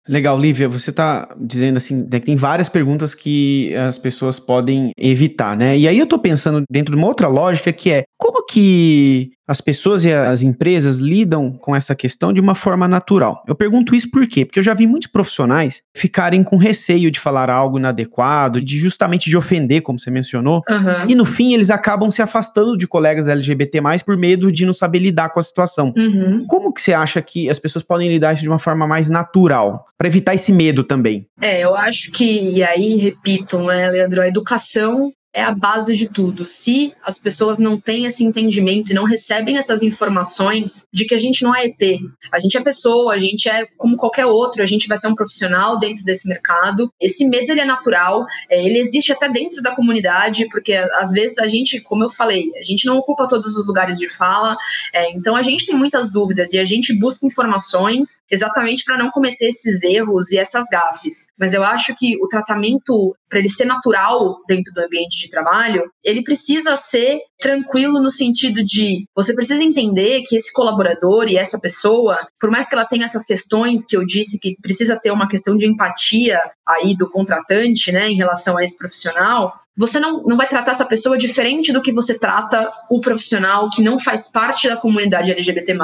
Legal, 0.08 0.40
Lívia, 0.40 0.70
você 0.70 0.90
está 0.90 1.36
dizendo 1.38 1.78
assim, 1.78 2.08
né, 2.10 2.20
que 2.20 2.28
tem 2.28 2.36
várias 2.36 2.70
perguntas 2.70 3.14
que 3.14 3.76
as 3.76 3.98
pessoas 3.98 4.40
podem 4.40 4.92
evitar, 4.98 5.58
né? 5.58 5.78
E 5.78 5.88
aí 5.88 5.98
eu 5.98 6.06
estou 6.06 6.18
pensando 6.18 6.64
dentro 6.70 6.96
de 6.96 6.98
uma 6.98 7.08
outra 7.08 7.28
lógica 7.28 7.74
que 7.74 7.92
é 7.92 8.04
como 8.18 8.46
que 8.46 9.32
as 9.48 9.62
pessoas 9.62 10.04
e 10.04 10.12
as 10.12 10.42
empresas 10.42 11.00
lidam 11.00 11.52
com 11.52 11.76
essa 11.76 11.96
questão 11.96 12.34
de 12.34 12.42
uma 12.42 12.54
forma 12.54 12.88
natural. 12.88 13.44
Eu 13.48 13.56
pergunto 13.56 13.96
isso 13.96 14.12
por 14.12 14.28
quê? 14.28 14.46
Porque 14.46 14.60
eu 14.60 14.64
já 14.64 14.74
vi 14.74 14.86
muitos 14.86 15.08
profissionais 15.08 15.82
ficarem 15.96 16.44
com 16.44 16.58
receio 16.58 17.10
de 17.10 17.20
falar 17.20 17.50
algo 17.50 17.80
inadequado, 17.80 18.62
de 18.62 18.78
justamente 18.78 19.30
de 19.30 19.38
ofender, 19.38 19.82
como 19.82 19.98
você 20.00 20.12
mencionou, 20.12 20.62
uhum. 20.70 21.10
e 21.10 21.16
no 21.16 21.26
fim 21.26 21.54
eles 21.54 21.70
acabam 21.70 22.10
se 22.10 22.22
afastando 22.22 22.78
de 22.78 22.88
colegas 22.88 23.28
LGBT+, 23.28 23.82
por 24.06 24.18
medo 24.18 24.52
de 24.52 24.66
não 24.66 24.74
saber 24.74 25.00
lidar 25.00 25.30
com 25.30 25.40
a 25.40 25.44
situação. 25.44 25.94
Uhum. 25.96 26.46
Como 26.48 26.74
que 26.74 26.82
você 26.82 26.94
acha 26.94 27.22
que 27.22 27.50
as 27.50 27.60
pessoas 27.60 27.84
podem 27.84 28.10
lidar 28.10 28.34
isso 28.34 28.44
de 28.44 28.50
uma 28.50 28.60
forma 28.60 28.86
mais 28.86 29.10
natural, 29.10 29.86
para 29.98 30.08
evitar 30.08 30.34
esse 30.34 30.52
medo 30.52 30.84
também? 30.84 31.26
É, 31.42 31.64
eu 31.64 31.76
acho 31.76 32.12
que, 32.12 32.50
e 32.50 32.64
aí, 32.64 32.96
repito, 32.96 33.60
né, 33.60 33.90
Leandro, 33.90 34.22
a 34.22 34.28
educação 34.28 35.12
é 35.34 35.44
a 35.44 35.54
base 35.54 35.96
de 35.96 36.10
tudo. 36.10 36.48
Se 36.48 36.94
as 37.04 37.20
pessoas 37.20 37.60
não 37.60 37.80
têm 37.80 38.06
esse 38.06 38.24
entendimento 38.24 38.92
e 38.92 38.96
não 38.96 39.04
recebem 39.04 39.58
essas 39.58 39.84
informações 39.84 40.86
de 40.92 41.06
que 41.06 41.14
a 41.14 41.18
gente 41.18 41.44
não 41.44 41.56
é 41.56 41.66
ET, 41.66 42.00
a 42.32 42.40
gente 42.40 42.58
é 42.58 42.62
pessoa, 42.62 43.14
a 43.14 43.18
gente 43.18 43.48
é 43.48 43.66
como 43.78 43.96
qualquer 43.96 44.26
outro, 44.26 44.62
a 44.62 44.66
gente 44.66 44.88
vai 44.88 44.98
ser 44.98 45.08
um 45.08 45.16
profissional 45.16 45.78
dentro 45.80 46.04
desse 46.04 46.28
mercado. 46.28 46.92
Esse 47.00 47.28
medo 47.28 47.52
ele 47.52 47.62
é 47.62 47.66
natural, 47.66 48.26
é, 48.50 48.66
ele 48.66 48.80
existe 48.80 49.12
até 49.12 49.30
dentro 49.30 49.62
da 49.62 49.76
comunidade, 49.76 50.48
porque 50.50 50.74
às 50.74 51.12
vezes 51.12 51.38
a 51.38 51.48
gente, 51.48 51.80
como 51.82 52.04
eu 52.04 52.10
falei, 52.10 52.50
a 52.60 52.64
gente 52.64 52.86
não 52.86 52.98
ocupa 52.98 53.28
todos 53.28 53.56
os 53.56 53.68
lugares 53.68 53.98
de 53.98 54.10
fala, 54.10 54.56
é, 54.94 55.12
então 55.12 55.36
a 55.36 55.42
gente 55.42 55.66
tem 55.66 55.76
muitas 55.76 56.12
dúvidas 56.12 56.54
e 56.54 56.60
a 56.60 56.66
gente 56.66 56.98
busca 56.98 57.26
informações 57.26 58.22
exatamente 58.32 58.84
para 58.84 58.98
não 58.98 59.12
cometer 59.12 59.48
esses 59.48 59.84
erros 59.84 60.32
e 60.32 60.40
essas 60.40 60.66
gafes. 60.68 61.28
Mas 61.38 61.54
eu 61.54 61.64
acho 61.64 61.94
que 61.96 62.18
o 62.22 62.28
tratamento 62.28 63.16
para 63.30 63.40
ele 63.40 63.50
ser 63.50 63.66
natural 63.66 64.38
dentro 64.48 64.74
do 64.74 64.82
ambiente 64.82 65.27
trabalho, 65.30 65.84
ele 66.04 66.24
precisa 66.24 66.76
ser 66.76 67.20
tranquilo 67.40 68.02
no 68.02 68.10
sentido 68.10 68.64
de 68.64 69.06
você 69.16 69.34
precisa 69.34 69.64
entender 69.64 70.22
que 70.24 70.36
esse 70.36 70.52
colaborador 70.52 71.28
e 71.28 71.38
essa 71.38 71.60
pessoa, 71.60 72.18
por 72.40 72.50
mais 72.50 72.68
que 72.68 72.74
ela 72.74 72.86
tenha 72.86 73.06
essas 73.06 73.26
questões 73.26 73.86
que 73.86 73.96
eu 73.96 74.06
disse 74.06 74.40
que 74.40 74.56
precisa 74.62 75.00
ter 75.00 75.12
uma 75.12 75.28
questão 75.28 75.56
de 75.56 75.68
empatia 75.68 76.40
aí 76.68 76.96
do 76.96 77.10
contratante, 77.10 77.92
né, 77.92 78.10
em 78.10 78.16
relação 78.16 78.58
a 78.58 78.64
esse 78.64 78.78
profissional, 78.78 79.54
você 79.78 80.00
não, 80.00 80.24
não 80.24 80.36
vai 80.36 80.48
tratar 80.48 80.72
essa 80.72 80.86
pessoa 80.86 81.18
diferente 81.18 81.72
do 81.72 81.82
que 81.82 81.94
você 81.94 82.18
trata 82.18 82.70
o 82.90 83.00
profissional 83.00 83.70
que 83.70 83.84
não 83.84 84.00
faz 84.00 84.30
parte 84.32 84.68
da 84.68 84.78
comunidade 84.78 85.32
LGBT+ 85.32 85.78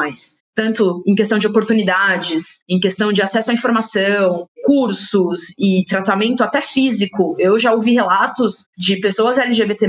tanto 0.55 1.03
em 1.07 1.15
questão 1.15 1.37
de 1.37 1.47
oportunidades, 1.47 2.61
em 2.69 2.79
questão 2.79 3.11
de 3.11 3.21
acesso 3.21 3.51
à 3.51 3.53
informação, 3.53 4.47
cursos 4.63 5.53
e 5.59 5.83
tratamento 5.85 6.43
até 6.43 6.61
físico. 6.61 7.35
Eu 7.37 7.59
já 7.59 7.73
ouvi 7.73 7.93
relatos 7.93 8.65
de 8.77 8.99
pessoas 8.99 9.37
LGBT+, 9.37 9.87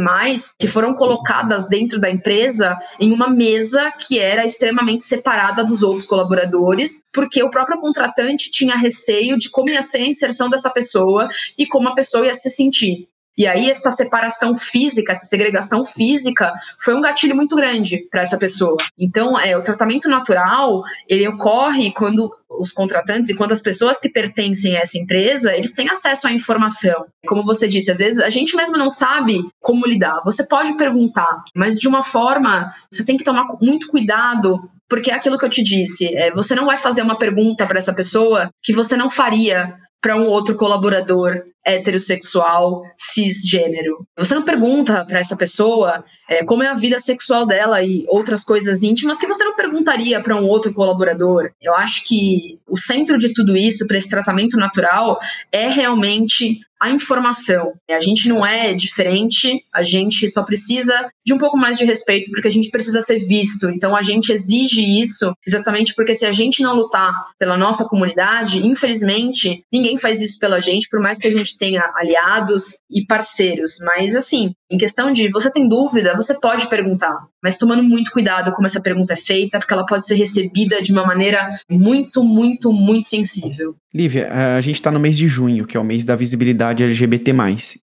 que 0.59 0.67
foram 0.67 0.95
colocadas 0.95 1.69
dentro 1.69 2.01
da 2.01 2.11
empresa 2.11 2.77
em 2.99 3.13
uma 3.13 3.29
mesa 3.29 3.93
que 3.93 4.19
era 4.19 4.45
extremamente 4.45 5.05
separada 5.05 5.65
dos 5.65 5.83
outros 5.83 6.05
colaboradores, 6.05 7.03
porque 7.13 7.43
o 7.43 7.51
próprio 7.51 7.81
contratante 7.81 8.51
tinha 8.51 8.77
receio 8.77 9.37
de 9.37 9.51
como 9.51 9.71
ia 9.71 9.83
ser 9.83 9.99
a 9.99 10.07
inserção 10.07 10.51
dessa 10.51 10.71
pessoa 10.71 11.29
e 11.57 11.67
como 11.67 11.89
a 11.89 11.95
pessoa 11.95 12.27
ia 12.27 12.35
se 12.35 12.51
sentir. 12.51 13.09
E 13.37 13.47
aí 13.47 13.69
essa 13.69 13.91
separação 13.91 14.57
física, 14.57 15.13
essa 15.13 15.27
segregação 15.27 15.85
física, 15.85 16.53
foi 16.81 16.95
um 16.95 17.01
gatilho 17.01 17.35
muito 17.35 17.57
grande 17.57 18.07
para 18.11 18.23
essa 18.23 18.39
pessoa. 18.39 18.77
Então, 18.99 19.39
é, 19.39 19.57
o 19.57 19.63
tratamento 19.63 20.09
natural 20.09 20.83
ele 21.09 21.27
ocorre 21.27 21.93
quando 21.93 22.31
os 22.49 22.73
contratantes 22.73 23.31
e 23.31 23.35
quando 23.35 23.53
as 23.53 23.61
pessoas 23.61 23.99
que 23.99 24.09
pertencem 24.09 24.77
a 24.77 24.81
essa 24.81 24.97
empresa, 24.97 25.55
eles 25.55 25.73
têm 25.73 25.89
acesso 25.89 26.29
à 26.29 26.33
informação. 26.33 27.05
Como 27.27 27.45
você 27.45 27.67
disse, 27.67 27.91
às 27.91 27.99
vezes 27.99 28.21
a 28.21 28.31
gente 28.31 28.55
mesmo 28.55 28.77
não 28.77 28.89
sabe 28.89 29.43
como 29.61 29.87
lidar. 29.87 30.23
Você 30.25 30.47
pode 30.47 30.77
perguntar, 30.77 31.43
mas 31.55 31.79
de 31.79 31.89
uma 31.89 32.03
forma, 32.03 32.71
você 32.91 33.05
tem 33.05 33.17
que 33.17 33.25
tomar 33.25 33.45
muito 33.61 33.89
cuidado 33.89 34.71
porque 34.89 35.11
é 35.11 35.15
aquilo 35.15 35.39
que 35.39 35.45
eu 35.45 35.51
te 35.51 35.63
disse, 35.63 36.15
é, 36.15 36.31
você 36.31 36.55
não 36.55 36.67
vai 36.67 36.77
fazer 36.77 37.03
uma 37.03 37.19
pergunta 37.19 37.67
para 37.67 37.79
essa 37.79 37.93
pessoa 37.93 38.51
que 38.63 38.73
você 38.73 38.97
não 38.97 39.09
faria 39.09 39.75
para 40.01 40.15
um 40.15 40.27
outro 40.27 40.55
colaborador 40.57 41.43
heterossexual, 41.65 42.83
cisgênero. 42.97 44.07
Você 44.17 44.35
não 44.35 44.43
pergunta 44.43 45.05
para 45.05 45.19
essa 45.19 45.37
pessoa 45.37 46.05
é, 46.29 46.45
como 46.45 46.63
é 46.63 46.69
a 46.69 46.75
vida 46.75 46.99
sexual 46.99 47.47
dela 47.47 47.83
e 47.83 48.05
outras 48.09 48.45
coisas 48.45 48.83
íntimas 48.83 49.19
que 49.19 49.27
você 49.27 49.45
não 49.45 49.57
perguntaria 49.57 50.21
para 50.23 50.37
um 50.37 50.47
outro 50.47 50.73
colaborador. 50.73 51.51
Eu 51.61 51.75
acho 51.75 52.05
que 52.05 52.59
o 52.69 52.77
centro 52.77 53.17
de 53.17 53.33
tudo 53.33 53.57
isso, 53.57 53.87
para 53.87 53.97
esse 53.97 54.09
tratamento 54.09 54.57
natural, 54.57 55.19
é 55.51 55.69
realmente 55.69 56.61
a 56.81 56.91
informação. 56.91 57.73
A 57.91 58.01
gente 58.01 58.29
não 58.29 58.45
é 58.45 58.75
diferente, 58.75 59.65
a 59.73 59.83
gente 59.83 60.29
só 60.29 60.43
precisa 60.43 61.11
de 61.25 61.33
um 61.33 61.39
pouco 61.39 61.57
mais 61.57 61.79
de 61.79 61.85
respeito, 61.85 62.31
porque 62.31 62.49
a 62.49 62.51
gente 62.51 62.71
precisa 62.71 63.01
ser 63.01 63.19
visto. 63.19 63.71
Então 63.71 63.97
a 63.97 64.03
gente 64.03 64.33
exige 64.33 64.83
isso 64.83 65.33
exatamente 65.47 65.95
porque 65.95 66.15
se 66.15 66.27
a 66.27 66.33
gente 66.33 66.63
não 66.63 66.75
lutar 66.75 67.13
pela 67.39 67.57
nossa 67.57 67.85
comunidade, 67.87 68.65
infelizmente, 68.67 69.63
ninguém 69.73 69.97
faz 69.97 70.21
isso 70.21 70.39
pela 70.39 70.61
gente, 70.61 70.89
por 70.89 71.01
mais 71.01 71.19
que 71.19 71.27
a 71.27 71.31
gente 71.31 71.57
tenha 71.57 71.91
aliados 71.97 72.77
e 72.91 73.05
parceiros. 73.07 73.79
Mas 73.81 74.15
assim, 74.15 74.53
em 74.71 74.79
questão 74.79 75.13
de 75.13 75.29
você 75.29 75.51
tem 75.51 75.69
dúvida, 75.69 76.17
você 76.17 76.39
pode 76.39 76.69
perguntar, 76.69 77.17
mas 77.43 77.57
tomando 77.57 77.83
muito 77.83 78.11
cuidado 78.11 78.53
como 78.53 78.67
essa 78.67 78.81
pergunta 78.81 79.15
é 79.15 79.17
feita, 79.17 79.59
porque 79.59 79.73
ela 79.73 79.87
pode 79.87 80.07
ser 80.07 80.15
recebida 80.15 80.83
de 80.83 80.93
uma 80.93 81.07
maneira 81.07 81.51
muito, 81.71 82.23
muito, 82.23 82.73
muito 82.73 83.07
sensível. 83.07 83.75
Lívia, 83.95 84.29
a 84.57 84.61
gente 84.61 84.77
está 84.77 84.91
no 84.91 84.99
mês 84.99 85.17
de 85.17 85.29
junho, 85.29 85.67
que 85.67 85.77
é 85.77 85.81
o 85.81 85.85
mês 85.85 86.05
da 86.05 86.17
visibilidade 86.17 86.83
LGBT+. 86.83 87.33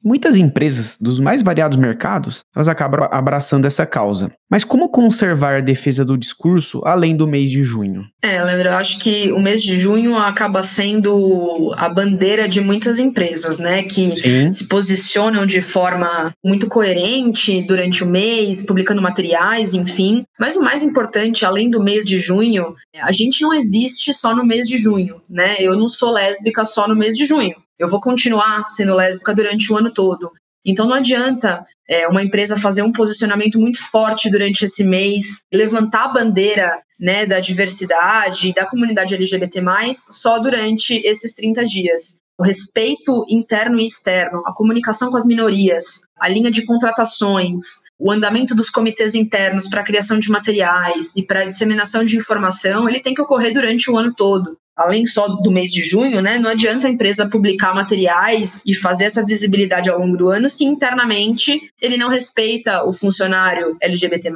Muitas 0.04 0.36
empresas 0.36 0.96
dos 1.00 1.20
mais 1.20 1.42
variados 1.42 1.78
mercados, 1.78 2.40
elas 2.54 2.68
acabam 2.68 3.08
abraçando 3.10 3.66
essa 3.66 3.86
causa. 3.86 4.32
Mas 4.50 4.64
como 4.64 4.88
conservar 4.88 5.54
a 5.56 5.60
defesa 5.60 6.04
do 6.04 6.18
discurso 6.18 6.82
além 6.84 7.16
do 7.16 7.26
mês 7.26 7.50
de 7.50 7.62
junho? 7.62 8.04
É, 8.22 8.42
Leandro, 8.42 8.68
eu 8.68 8.74
acho 8.74 8.98
que 8.98 9.32
o 9.32 9.40
mês 9.40 9.62
de 9.62 9.76
junho 9.76 10.16
acaba 10.16 10.62
sendo 10.62 11.72
a 11.76 11.88
bandeira 11.88 12.48
de 12.48 12.60
muitas 12.60 12.98
empresas, 12.98 13.58
né, 13.58 13.82
que 13.82 14.14
Sim. 14.16 14.52
se 14.52 14.68
posicionam 14.68 15.46
de 15.46 15.62
forma 15.62 16.32
muito 16.44 16.66
coerente 16.66 17.62
durante 17.66 18.04
o 18.04 18.06
mês, 18.06 18.64
publicando 18.64 19.00
materiais, 19.00 19.74
enfim. 19.74 20.24
Mas 20.38 20.56
o 20.56 20.62
mais 20.62 20.82
importante, 20.82 21.44
além 21.44 21.70
do 21.70 21.82
mês 21.82 22.04
de 22.04 22.18
junho, 22.18 22.74
a 23.00 23.12
gente 23.12 23.42
não 23.42 23.54
existe 23.54 24.12
só 24.12 24.34
no 24.34 24.44
mês 24.44 24.66
de 24.66 24.76
junho, 24.76 25.20
né? 25.30 25.56
Eu 25.58 25.76
não 25.76 25.88
sou 25.88 26.12
lésbica 26.12 26.64
só 26.64 26.88
no 26.88 26.96
mês 26.96 27.16
de 27.16 27.24
junho. 27.24 27.54
Eu 27.78 27.88
vou 27.88 28.00
continuar 28.00 28.68
sendo 28.68 28.94
lésbica 28.94 29.34
durante 29.34 29.72
o 29.72 29.76
ano 29.76 29.92
todo. 29.92 30.30
Então 30.64 30.86
não 30.86 30.94
adianta 30.94 31.64
é, 31.88 32.06
uma 32.06 32.22
empresa 32.22 32.58
fazer 32.58 32.82
um 32.82 32.92
posicionamento 32.92 33.58
muito 33.58 33.82
forte 33.90 34.30
durante 34.30 34.64
esse 34.64 34.84
mês, 34.84 35.42
levantar 35.52 36.04
a 36.04 36.12
bandeira 36.12 36.80
né, 37.00 37.26
da 37.26 37.40
diversidade, 37.40 38.54
da 38.54 38.66
comunidade 38.66 39.14
LGBT, 39.14 39.60
só 39.92 40.38
durante 40.38 40.94
esses 41.04 41.34
30 41.34 41.64
dias. 41.64 42.22
O 42.38 42.44
respeito 42.44 43.26
interno 43.28 43.78
e 43.78 43.86
externo, 43.86 44.42
a 44.46 44.54
comunicação 44.54 45.10
com 45.10 45.16
as 45.16 45.26
minorias, 45.26 46.02
a 46.18 46.28
linha 46.28 46.50
de 46.50 46.64
contratações, 46.64 47.62
o 47.98 48.10
andamento 48.10 48.54
dos 48.54 48.70
comitês 48.70 49.14
internos 49.14 49.68
para 49.68 49.80
a 49.80 49.84
criação 49.84 50.18
de 50.18 50.30
materiais 50.30 51.14
e 51.16 51.24
para 51.24 51.40
a 51.40 51.44
disseminação 51.44 52.04
de 52.04 52.16
informação, 52.16 52.88
ele 52.88 53.00
tem 53.00 53.14
que 53.14 53.20
ocorrer 53.20 53.52
durante 53.52 53.90
o 53.90 53.98
ano 53.98 54.14
todo 54.14 54.56
além 54.76 55.06
só 55.06 55.26
do 55.26 55.50
mês 55.50 55.70
de 55.70 55.82
junho, 55.82 56.22
né, 56.22 56.38
não 56.38 56.50
adianta 56.50 56.86
a 56.86 56.90
empresa 56.90 57.28
publicar 57.28 57.74
materiais 57.74 58.62
e 58.66 58.74
fazer 58.74 59.04
essa 59.04 59.24
visibilidade 59.24 59.90
ao 59.90 59.98
longo 59.98 60.16
do 60.16 60.28
ano 60.28 60.48
se 60.48 60.64
internamente 60.64 61.60
ele 61.80 61.96
não 61.96 62.08
respeita 62.08 62.84
o 62.84 62.92
funcionário 62.92 63.76
LGBT+, 63.80 64.30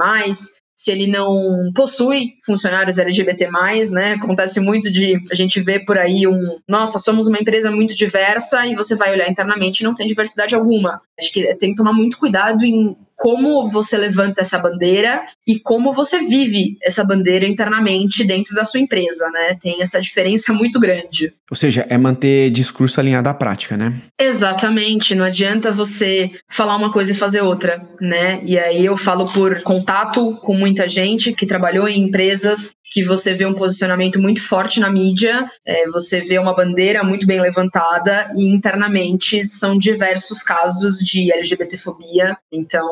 se 0.76 0.92
ele 0.92 1.06
não 1.06 1.72
possui 1.74 2.34
funcionários 2.44 2.98
LGBT+, 2.98 3.48
né? 3.90 4.12
Acontece 4.12 4.60
muito 4.60 4.92
de 4.92 5.18
a 5.32 5.34
gente 5.34 5.58
ver 5.62 5.86
por 5.86 5.96
aí 5.96 6.26
um, 6.26 6.58
nossa, 6.68 6.98
somos 6.98 7.26
uma 7.26 7.38
empresa 7.38 7.70
muito 7.70 7.96
diversa 7.96 8.66
e 8.66 8.74
você 8.74 8.94
vai 8.94 9.10
olhar 9.10 9.30
internamente 9.30 9.80
e 9.80 9.84
não 9.84 9.94
tem 9.94 10.06
diversidade 10.06 10.54
alguma. 10.54 11.00
Acho 11.18 11.32
que 11.32 11.54
tem 11.56 11.70
que 11.70 11.76
tomar 11.76 11.94
muito 11.94 12.18
cuidado 12.18 12.62
em 12.62 12.94
como 13.16 13.66
você 13.66 13.96
levanta 13.96 14.42
essa 14.42 14.58
bandeira 14.58 15.26
e 15.46 15.58
como 15.58 15.92
você 15.92 16.20
vive 16.20 16.76
essa 16.82 17.02
bandeira 17.02 17.46
internamente 17.46 18.22
dentro 18.24 18.54
da 18.54 18.64
sua 18.64 18.78
empresa, 18.78 19.28
né? 19.30 19.56
Tem 19.60 19.80
essa 19.80 20.00
diferença 20.00 20.52
muito 20.54 20.78
grande. 20.78 21.32
Ou 21.50 21.56
seja, 21.56 21.86
é 21.88 21.96
manter 21.96 22.50
discurso 22.50 23.00
alinhado 23.00 23.28
à 23.28 23.34
prática, 23.34 23.76
né? 23.76 23.94
Exatamente. 24.20 25.14
Não 25.14 25.24
adianta 25.24 25.72
você 25.72 26.30
falar 26.48 26.76
uma 26.76 26.92
coisa 26.92 27.12
e 27.12 27.16
fazer 27.16 27.40
outra, 27.40 27.82
né? 28.00 28.40
E 28.44 28.58
aí 28.58 28.84
eu 28.84 28.96
falo 28.96 29.26
por 29.32 29.62
contato 29.62 30.36
com 30.42 30.54
muita 30.54 30.88
gente 30.88 31.32
que 31.32 31.46
trabalhou 31.46 31.88
em 31.88 32.02
empresas 32.02 32.75
que 32.96 33.04
você 33.04 33.34
vê 33.34 33.44
um 33.44 33.52
posicionamento 33.52 34.18
muito 34.18 34.42
forte 34.42 34.80
na 34.80 34.90
mídia, 34.90 35.46
é, 35.66 35.86
você 35.90 36.22
vê 36.22 36.38
uma 36.38 36.56
bandeira 36.56 37.04
muito 37.04 37.26
bem 37.26 37.38
levantada 37.38 38.26
e 38.34 38.48
internamente 38.48 39.44
são 39.44 39.76
diversos 39.76 40.42
casos 40.42 40.96
de 40.96 41.30
LGBTfobia. 41.30 42.34
Então, 42.50 42.88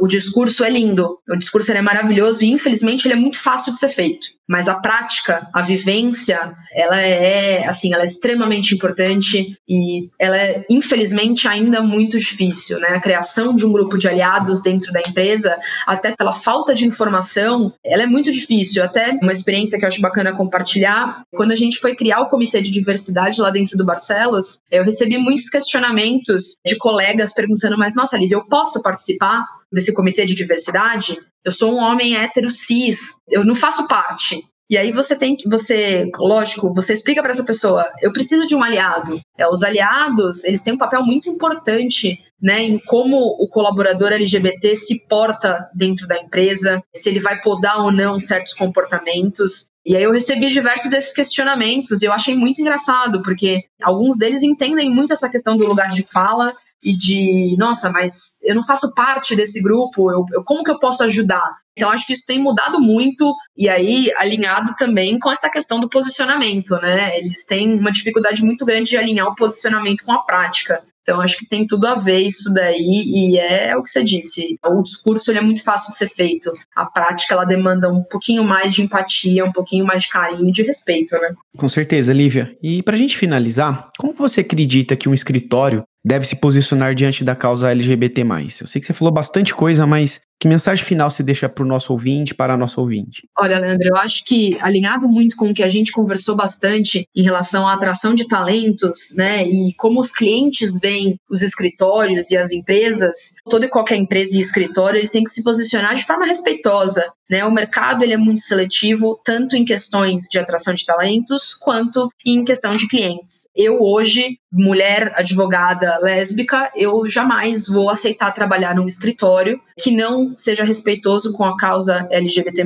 o 0.00 0.08
discurso 0.08 0.64
é 0.64 0.70
lindo, 0.70 1.12
o 1.30 1.36
discurso 1.36 1.70
é 1.70 1.80
maravilhoso 1.80 2.44
e 2.44 2.50
infelizmente 2.50 3.06
ele 3.06 3.14
é 3.14 3.16
muito 3.16 3.38
fácil 3.38 3.72
de 3.72 3.78
ser 3.78 3.90
feito. 3.90 4.26
Mas 4.48 4.68
a 4.68 4.74
prática, 4.74 5.48
a 5.54 5.62
vivência, 5.62 6.52
ela 6.74 7.00
é 7.00 7.64
assim, 7.66 7.94
ela 7.94 8.02
é 8.02 8.04
extremamente 8.04 8.74
importante 8.74 9.56
e 9.68 10.10
ela 10.18 10.36
é 10.36 10.66
infelizmente 10.68 11.46
ainda 11.46 11.80
muito 11.80 12.18
difícil, 12.18 12.80
né? 12.80 12.88
A 12.88 13.00
criação 13.00 13.54
de 13.54 13.64
um 13.64 13.72
grupo 13.72 13.96
de 13.96 14.08
aliados 14.08 14.60
dentro 14.60 14.92
da 14.92 15.00
empresa, 15.00 15.56
até 15.86 16.10
pela 16.16 16.34
falta 16.34 16.74
de 16.74 16.84
informação, 16.84 17.72
ela 17.84 18.02
é 18.02 18.06
muito 18.06 18.32
difícil. 18.32 18.82
Até 18.82 19.11
uma 19.20 19.32
experiência 19.32 19.78
que 19.78 19.84
eu 19.84 19.88
acho 19.88 20.00
bacana 20.00 20.32
compartilhar. 20.32 21.22
Quando 21.32 21.52
a 21.52 21.56
gente 21.56 21.78
foi 21.78 21.94
criar 21.94 22.20
o 22.20 22.28
comitê 22.28 22.62
de 22.62 22.70
diversidade 22.70 23.40
lá 23.40 23.50
dentro 23.50 23.76
do 23.76 23.84
Barcelos, 23.84 24.58
eu 24.70 24.84
recebi 24.84 25.18
muitos 25.18 25.50
questionamentos 25.50 26.56
de 26.64 26.76
colegas 26.76 27.32
perguntando: 27.32 27.76
mas 27.76 27.94
nossa, 27.94 28.16
Lívia, 28.16 28.36
eu 28.36 28.44
posso 28.44 28.80
participar 28.80 29.44
desse 29.72 29.92
comitê 29.92 30.24
de 30.24 30.34
diversidade? 30.34 31.16
Eu 31.44 31.50
sou 31.50 31.72
um 31.72 31.78
homem 31.78 32.16
hétero 32.16 32.50
cis, 32.50 33.16
eu 33.28 33.44
não 33.44 33.54
faço 33.54 33.88
parte. 33.88 34.42
E 34.72 34.78
aí 34.78 34.90
você 34.90 35.14
tem 35.14 35.36
que, 35.36 35.46
você, 35.46 36.10
lógico, 36.18 36.72
você 36.72 36.94
explica 36.94 37.20
para 37.20 37.30
essa 37.30 37.44
pessoa, 37.44 37.92
eu 38.00 38.10
preciso 38.10 38.46
de 38.46 38.56
um 38.56 38.62
aliado. 38.62 39.20
É, 39.36 39.46
os 39.46 39.62
aliados, 39.62 40.44
eles 40.44 40.62
têm 40.62 40.72
um 40.72 40.78
papel 40.78 41.04
muito 41.04 41.28
importante 41.28 42.18
né, 42.40 42.62
em 42.62 42.78
como 42.78 43.18
o 43.18 43.46
colaborador 43.48 44.12
LGBT 44.12 44.74
se 44.74 45.06
porta 45.06 45.68
dentro 45.74 46.08
da 46.08 46.16
empresa, 46.16 46.82
se 46.94 47.10
ele 47.10 47.20
vai 47.20 47.38
podar 47.42 47.84
ou 47.84 47.92
não 47.92 48.18
certos 48.18 48.54
comportamentos. 48.54 49.66
E 49.84 49.96
aí 49.96 50.02
eu 50.02 50.12
recebi 50.12 50.50
diversos 50.50 50.88
desses 50.88 51.12
questionamentos 51.12 52.02
e 52.02 52.06
eu 52.06 52.12
achei 52.12 52.36
muito 52.36 52.60
engraçado, 52.60 53.20
porque 53.22 53.64
alguns 53.82 54.16
deles 54.16 54.42
entendem 54.42 54.88
muito 54.90 55.12
essa 55.12 55.28
questão 55.28 55.56
do 55.56 55.66
lugar 55.66 55.88
de 55.88 56.04
fala 56.04 56.52
e 56.84 56.96
de, 56.96 57.56
nossa, 57.58 57.90
mas 57.90 58.36
eu 58.42 58.54
não 58.54 58.62
faço 58.62 58.94
parte 58.94 59.34
desse 59.34 59.60
grupo, 59.60 60.10
eu, 60.12 60.24
eu 60.32 60.44
como 60.44 60.62
que 60.62 60.70
eu 60.70 60.78
posso 60.78 61.02
ajudar? 61.02 61.62
Então, 61.76 61.90
acho 61.90 62.06
que 62.06 62.12
isso 62.12 62.26
tem 62.26 62.38
mudado 62.38 62.78
muito, 62.80 63.34
e 63.56 63.68
aí 63.68 64.12
alinhado 64.18 64.74
também 64.76 65.18
com 65.18 65.30
essa 65.30 65.48
questão 65.48 65.80
do 65.80 65.88
posicionamento, 65.88 66.76
né? 66.82 67.18
Eles 67.18 67.46
têm 67.46 67.78
uma 67.78 67.90
dificuldade 67.90 68.44
muito 68.44 68.64
grande 68.64 68.90
de 68.90 68.98
alinhar 68.98 69.26
o 69.26 69.34
posicionamento 69.34 70.04
com 70.04 70.12
a 70.12 70.22
prática. 70.22 70.82
Então, 71.02 71.20
acho 71.20 71.36
que 71.36 71.46
tem 71.46 71.66
tudo 71.66 71.86
a 71.86 71.94
ver 71.94 72.20
isso 72.20 72.52
daí, 72.52 73.02
e 73.06 73.38
é 73.38 73.76
o 73.76 73.82
que 73.82 73.90
você 73.90 74.04
disse. 74.04 74.56
O 74.64 74.82
discurso 74.82 75.30
ele 75.30 75.38
é 75.38 75.42
muito 75.42 75.62
fácil 75.64 75.90
de 75.90 75.96
ser 75.96 76.08
feito. 76.08 76.52
A 76.76 76.86
prática 76.86 77.34
ela 77.34 77.44
demanda 77.44 77.90
um 77.90 78.02
pouquinho 78.02 78.44
mais 78.44 78.72
de 78.74 78.82
empatia, 78.82 79.44
um 79.44 79.52
pouquinho 79.52 79.84
mais 79.84 80.04
de 80.04 80.10
carinho 80.10 80.48
e 80.48 80.52
de 80.52 80.62
respeito, 80.62 81.14
né? 81.16 81.34
Com 81.56 81.68
certeza, 81.68 82.12
Lívia. 82.12 82.56
E 82.62 82.82
para 82.82 82.94
a 82.94 82.98
gente 82.98 83.16
finalizar, 83.16 83.88
como 83.98 84.12
você 84.12 84.40
acredita 84.40 84.96
que 84.96 85.08
um 85.08 85.14
escritório 85.14 85.82
deve 86.04 86.26
se 86.26 86.36
posicionar 86.36 86.94
diante 86.94 87.22
da 87.22 87.36
causa 87.36 87.70
LGBT+. 87.70 88.22
Eu 88.60 88.66
sei 88.66 88.80
que 88.80 88.86
você 88.86 88.92
falou 88.92 89.12
bastante 89.12 89.54
coisa, 89.54 89.86
mas 89.86 90.20
que 90.42 90.48
mensagem 90.48 90.84
final 90.84 91.08
você 91.08 91.22
deixa 91.22 91.48
para 91.48 91.62
o 91.62 91.66
nosso 91.66 91.92
ouvinte, 91.92 92.34
para 92.34 92.54
a 92.54 92.56
nossa 92.56 92.80
ouvinte? 92.80 93.28
Olha, 93.38 93.60
Leandro, 93.60 93.86
eu 93.88 93.96
acho 93.96 94.24
que 94.24 94.58
alinhado 94.60 95.06
muito 95.06 95.36
com 95.36 95.50
o 95.50 95.54
que 95.54 95.62
a 95.62 95.68
gente 95.68 95.92
conversou 95.92 96.34
bastante 96.34 97.06
em 97.14 97.22
relação 97.22 97.64
à 97.64 97.74
atração 97.74 98.12
de 98.12 98.26
talentos, 98.26 99.14
né, 99.16 99.46
e 99.46 99.72
como 99.74 100.00
os 100.00 100.10
clientes 100.10 100.80
veem 100.80 101.16
os 101.30 101.42
escritórios 101.42 102.32
e 102.32 102.36
as 102.36 102.50
empresas, 102.50 103.32
toda 103.48 103.66
e 103.66 103.68
qualquer 103.68 103.94
empresa 103.94 104.36
e 104.36 104.40
escritório 104.40 104.98
ele 104.98 105.06
tem 105.06 105.22
que 105.22 105.30
se 105.30 105.44
posicionar 105.44 105.94
de 105.94 106.04
forma 106.04 106.26
respeitosa, 106.26 107.04
né? 107.32 107.44
O 107.46 107.50
mercado 107.50 108.04
ele 108.04 108.12
é 108.12 108.16
muito 108.18 108.42
seletivo, 108.42 109.18
tanto 109.24 109.56
em 109.56 109.64
questões 109.64 110.24
de 110.30 110.38
atração 110.38 110.74
de 110.74 110.84
talentos 110.84 111.54
quanto 111.54 112.10
em 112.26 112.44
questão 112.44 112.72
de 112.72 112.86
clientes. 112.86 113.46
Eu 113.56 113.78
hoje, 113.80 114.36
mulher 114.52 115.12
advogada 115.16 115.98
lésbica, 116.02 116.70
eu 116.76 117.08
jamais 117.08 117.66
vou 117.66 117.88
aceitar 117.88 118.32
trabalhar 118.32 118.74
num 118.74 118.86
escritório 118.86 119.58
que 119.78 119.90
não 119.90 120.31
seja 120.34 120.64
respeitoso 120.64 121.32
com 121.32 121.44
a 121.44 121.56
causa 121.56 122.08
LGBT+. 122.10 122.64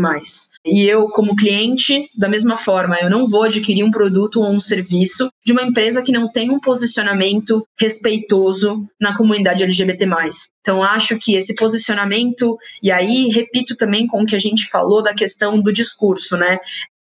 E 0.65 0.85
eu, 0.85 1.09
como 1.09 1.37
cliente, 1.37 2.09
da 2.17 2.29
mesma 2.29 2.57
forma, 2.57 2.99
eu 3.01 3.09
não 3.09 3.27
vou 3.27 3.45
adquirir 3.45 3.85
um 3.85 3.91
produto 3.91 4.41
ou 4.41 4.53
um 4.53 4.61
serviço 4.61 5.31
de 5.45 5.53
uma 5.53 5.63
empresa 5.63 6.03
que 6.03 6.13
não 6.13 6.31
tem 6.31 6.51
um 6.51 6.59
posicionamento 6.59 7.67
respeitoso 7.79 8.85
na 9.01 9.17
comunidade 9.17 9.63
LGBT. 9.63 10.07
Então, 10.61 10.83
acho 10.83 11.17
que 11.19 11.37
esse 11.37 11.55
posicionamento, 11.55 12.59
e 12.83 12.91
aí 12.91 13.29
repito 13.29 13.77
também 13.77 14.07
com 14.07 14.23
o 14.23 14.27
que 14.27 14.35
a 14.35 14.41
gente 14.41 14.69
falou 14.69 15.03
da 15.03 15.15
questão 15.15 15.61
do 15.61 15.73
discurso, 15.73 16.37
né? 16.37 16.59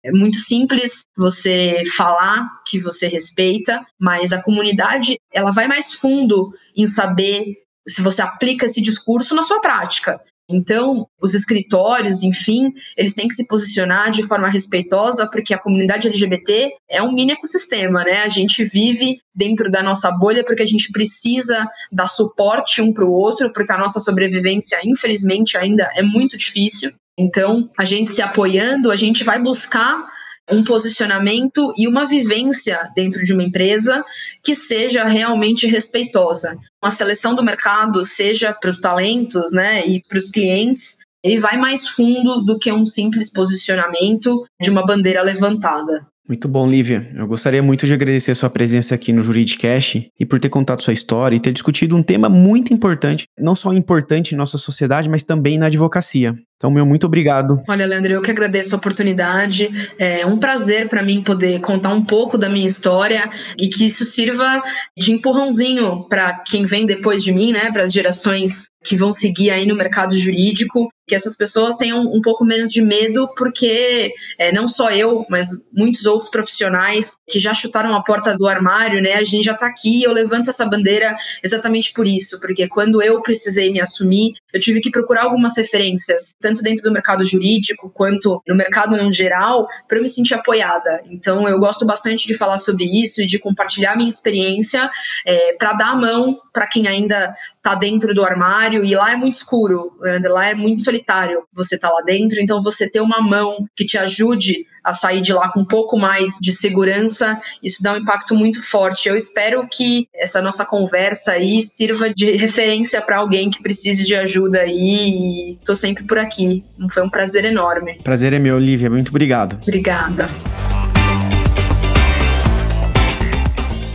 É 0.04 0.10
muito 0.10 0.36
simples 0.38 1.04
você 1.16 1.84
falar 1.96 2.48
que 2.66 2.80
você 2.80 3.06
respeita, 3.06 3.84
mas 4.00 4.32
a 4.32 4.42
comunidade 4.42 5.16
ela 5.32 5.52
vai 5.52 5.68
mais 5.68 5.94
fundo 5.94 6.52
em 6.76 6.88
saber 6.88 7.62
se 7.86 8.02
você 8.02 8.20
aplica 8.20 8.66
esse 8.66 8.80
discurso 8.80 9.34
na 9.34 9.44
sua 9.44 9.60
prática. 9.60 10.20
Então, 10.48 11.06
os 11.20 11.34
escritórios, 11.34 12.22
enfim, 12.22 12.72
eles 12.96 13.14
têm 13.14 13.28
que 13.28 13.34
se 13.34 13.46
posicionar 13.46 14.10
de 14.10 14.22
forma 14.22 14.48
respeitosa, 14.48 15.28
porque 15.30 15.54
a 15.54 15.58
comunidade 15.58 16.08
LGBT 16.08 16.70
é 16.90 17.02
um 17.02 17.12
mini 17.12 17.32
ecossistema, 17.32 18.04
né? 18.04 18.22
A 18.22 18.28
gente 18.28 18.64
vive 18.64 19.18
dentro 19.34 19.70
da 19.70 19.82
nossa 19.82 20.10
bolha 20.10 20.44
porque 20.44 20.62
a 20.62 20.66
gente 20.66 20.90
precisa 20.92 21.66
dar 21.90 22.06
suporte 22.06 22.82
um 22.82 22.92
para 22.92 23.04
o 23.04 23.12
outro, 23.12 23.52
porque 23.52 23.72
a 23.72 23.78
nossa 23.78 24.00
sobrevivência, 24.00 24.78
infelizmente, 24.84 25.56
ainda 25.56 25.88
é 25.94 26.02
muito 26.02 26.36
difícil. 26.36 26.92
Então, 27.18 27.70
a 27.78 27.84
gente 27.84 28.10
se 28.10 28.22
apoiando, 28.22 28.90
a 28.90 28.96
gente 28.96 29.22
vai 29.22 29.40
buscar 29.40 30.06
um 30.50 30.64
posicionamento 30.64 31.72
e 31.76 31.86
uma 31.86 32.06
vivência 32.06 32.90
dentro 32.94 33.24
de 33.24 33.32
uma 33.32 33.42
empresa 33.42 34.04
que 34.42 34.54
seja 34.54 35.04
realmente 35.04 35.66
respeitosa. 35.66 36.58
Uma 36.82 36.90
seleção 36.90 37.34
do 37.34 37.44
mercado, 37.44 38.02
seja 38.04 38.52
para 38.52 38.70
os 38.70 38.80
talentos 38.80 39.52
né, 39.52 39.86
e 39.86 40.00
para 40.08 40.18
os 40.18 40.30
clientes, 40.30 40.98
ele 41.24 41.38
vai 41.38 41.56
mais 41.56 41.86
fundo 41.86 42.44
do 42.44 42.58
que 42.58 42.72
um 42.72 42.84
simples 42.84 43.32
posicionamento 43.32 44.44
de 44.60 44.70
uma 44.70 44.84
bandeira 44.84 45.22
levantada. 45.22 46.06
Muito 46.28 46.48
bom, 46.48 46.68
Lívia. 46.68 47.10
Eu 47.14 47.26
gostaria 47.26 47.62
muito 47.62 47.84
de 47.84 47.92
agradecer 47.92 48.30
a 48.30 48.34
sua 48.34 48.48
presença 48.48 48.94
aqui 48.94 49.12
no 49.12 49.22
Juridicast 49.22 50.08
e 50.18 50.24
por 50.24 50.40
ter 50.40 50.48
contado 50.48 50.80
sua 50.80 50.92
história 50.92 51.36
e 51.36 51.40
ter 51.40 51.52
discutido 51.52 51.96
um 51.96 52.02
tema 52.02 52.28
muito 52.28 52.72
importante, 52.72 53.24
não 53.38 53.54
só 53.54 53.72
importante 53.72 54.32
em 54.32 54.38
nossa 54.38 54.56
sociedade, 54.56 55.08
mas 55.08 55.24
também 55.24 55.58
na 55.58 55.66
advocacia. 55.66 56.34
Então, 56.62 56.70
meu 56.70 56.86
muito 56.86 57.08
obrigado. 57.08 57.60
Olha, 57.68 57.84
Leandro, 57.84 58.12
eu 58.12 58.22
que 58.22 58.30
agradeço 58.30 58.72
a 58.72 58.78
oportunidade. 58.78 59.68
É 59.98 60.24
um 60.24 60.38
prazer 60.38 60.88
para 60.88 61.02
mim 61.02 61.20
poder 61.20 61.58
contar 61.58 61.92
um 61.92 62.04
pouco 62.04 62.38
da 62.38 62.48
minha 62.48 62.68
história 62.68 63.28
e 63.58 63.68
que 63.68 63.84
isso 63.84 64.04
sirva 64.04 64.62
de 64.96 65.10
empurrãozinho 65.10 66.06
para 66.08 66.32
quem 66.46 66.64
vem 66.64 66.86
depois 66.86 67.24
de 67.24 67.32
mim, 67.32 67.50
né, 67.50 67.72
para 67.72 67.82
as 67.82 67.92
gerações 67.92 68.68
que 68.84 68.96
vão 68.96 69.12
seguir 69.12 69.50
aí 69.50 69.66
no 69.66 69.76
mercado 69.76 70.16
jurídico, 70.16 70.88
que 71.06 71.14
essas 71.14 71.36
pessoas 71.36 71.76
tenham 71.76 72.00
um 72.00 72.20
pouco 72.20 72.44
menos 72.44 72.72
de 72.72 72.82
medo, 72.82 73.28
porque 73.36 74.12
é, 74.38 74.52
não 74.52 74.68
só 74.68 74.90
eu, 74.90 75.24
mas 75.28 75.48
muitos 75.72 76.06
outros 76.06 76.30
profissionais 76.30 77.16
que 77.28 77.38
já 77.38 77.52
chutaram 77.52 77.94
a 77.94 78.02
porta 78.02 78.36
do 78.36 78.46
armário, 78.46 79.02
né? 79.02 79.14
A 79.14 79.24
gente 79.24 79.44
já 79.44 79.52
está 79.52 79.66
aqui, 79.66 80.02
eu 80.02 80.12
levanto 80.12 80.50
essa 80.50 80.66
bandeira 80.66 81.14
exatamente 81.42 81.92
por 81.92 82.06
isso, 82.06 82.40
porque 82.40 82.68
quando 82.68 83.02
eu 83.02 83.20
precisei 83.20 83.70
me 83.70 83.80
assumir, 83.80 84.32
eu 84.52 84.60
tive 84.60 84.80
que 84.80 84.90
procurar 84.90 85.24
algumas 85.24 85.56
referências, 85.56 86.32
tanto 86.40 86.51
dentro 86.60 86.82
do 86.82 86.92
mercado 86.92 87.24
jurídico 87.24 87.88
quanto 87.94 88.42
no 88.48 88.56
mercado 88.56 88.96
no 88.96 89.12
geral, 89.12 89.68
para 89.86 89.98
eu 89.98 90.02
me 90.02 90.08
sentir 90.08 90.34
apoiada. 90.34 91.00
Então, 91.08 91.48
eu 91.48 91.58
gosto 91.60 91.86
bastante 91.86 92.26
de 92.26 92.34
falar 92.34 92.58
sobre 92.58 92.84
isso 92.84 93.22
e 93.22 93.26
de 93.26 93.38
compartilhar 93.38 93.96
minha 93.96 94.08
experiência 94.08 94.90
é, 95.24 95.52
para 95.54 95.72
dar 95.74 95.90
a 95.90 95.96
mão 95.96 96.40
para 96.52 96.66
quem 96.66 96.88
ainda 96.88 97.32
está 97.56 97.76
dentro 97.76 98.12
do 98.12 98.24
armário. 98.24 98.84
E 98.84 98.94
lá 98.96 99.12
é 99.12 99.16
muito 99.16 99.34
escuro, 99.34 99.92
lá 100.24 100.46
é 100.46 100.54
muito 100.54 100.82
solitário 100.82 101.44
você 101.52 101.78
tá 101.78 101.88
lá 101.90 102.00
dentro. 102.02 102.40
Então, 102.40 102.60
você 102.60 102.90
ter 102.90 103.00
uma 103.00 103.20
mão 103.20 103.66
que 103.76 103.84
te 103.84 103.96
ajude 103.96 104.66
a 104.84 104.92
sair 104.92 105.20
de 105.20 105.32
lá 105.32 105.48
com 105.50 105.60
um 105.60 105.64
pouco 105.64 105.98
mais 105.98 106.38
de 106.40 106.52
segurança, 106.52 107.40
isso 107.62 107.82
dá 107.82 107.94
um 107.94 107.96
impacto 107.96 108.34
muito 108.34 108.62
forte. 108.62 109.08
Eu 109.08 109.16
espero 109.16 109.66
que 109.70 110.08
essa 110.14 110.40
nossa 110.42 110.64
conversa 110.64 111.32
aí 111.32 111.62
sirva 111.62 112.12
de 112.12 112.32
referência 112.36 113.00
para 113.00 113.18
alguém 113.18 113.50
que 113.50 113.62
precise 113.62 114.04
de 114.04 114.14
ajuda 114.14 114.60
aí 114.60 114.78
e 114.78 115.48
estou 115.50 115.74
sempre 115.74 116.04
por 116.04 116.18
aqui. 116.18 116.64
Foi 116.90 117.02
um 117.02 117.10
prazer 117.10 117.44
enorme. 117.44 117.98
Prazer 118.02 118.32
é 118.32 118.38
meu, 118.38 118.56
Olivia. 118.56 118.90
Muito 118.90 119.10
obrigado. 119.10 119.58
Obrigada. 119.62 120.28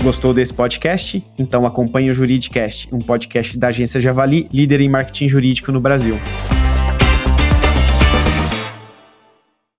Gostou 0.01 0.33
desse 0.33 0.53
podcast? 0.53 1.21
Então 1.37 1.65
acompanhe 1.65 2.09
o 2.09 2.13
Juridicast, 2.13 2.87
um 2.93 2.99
podcast 2.99 3.57
da 3.57 3.67
agência 3.67 3.99
Javali, 3.99 4.47
líder 4.53 4.79
em 4.81 4.89
marketing 4.89 5.27
jurídico 5.27 5.71
no 5.71 5.81
Brasil. 5.81 6.17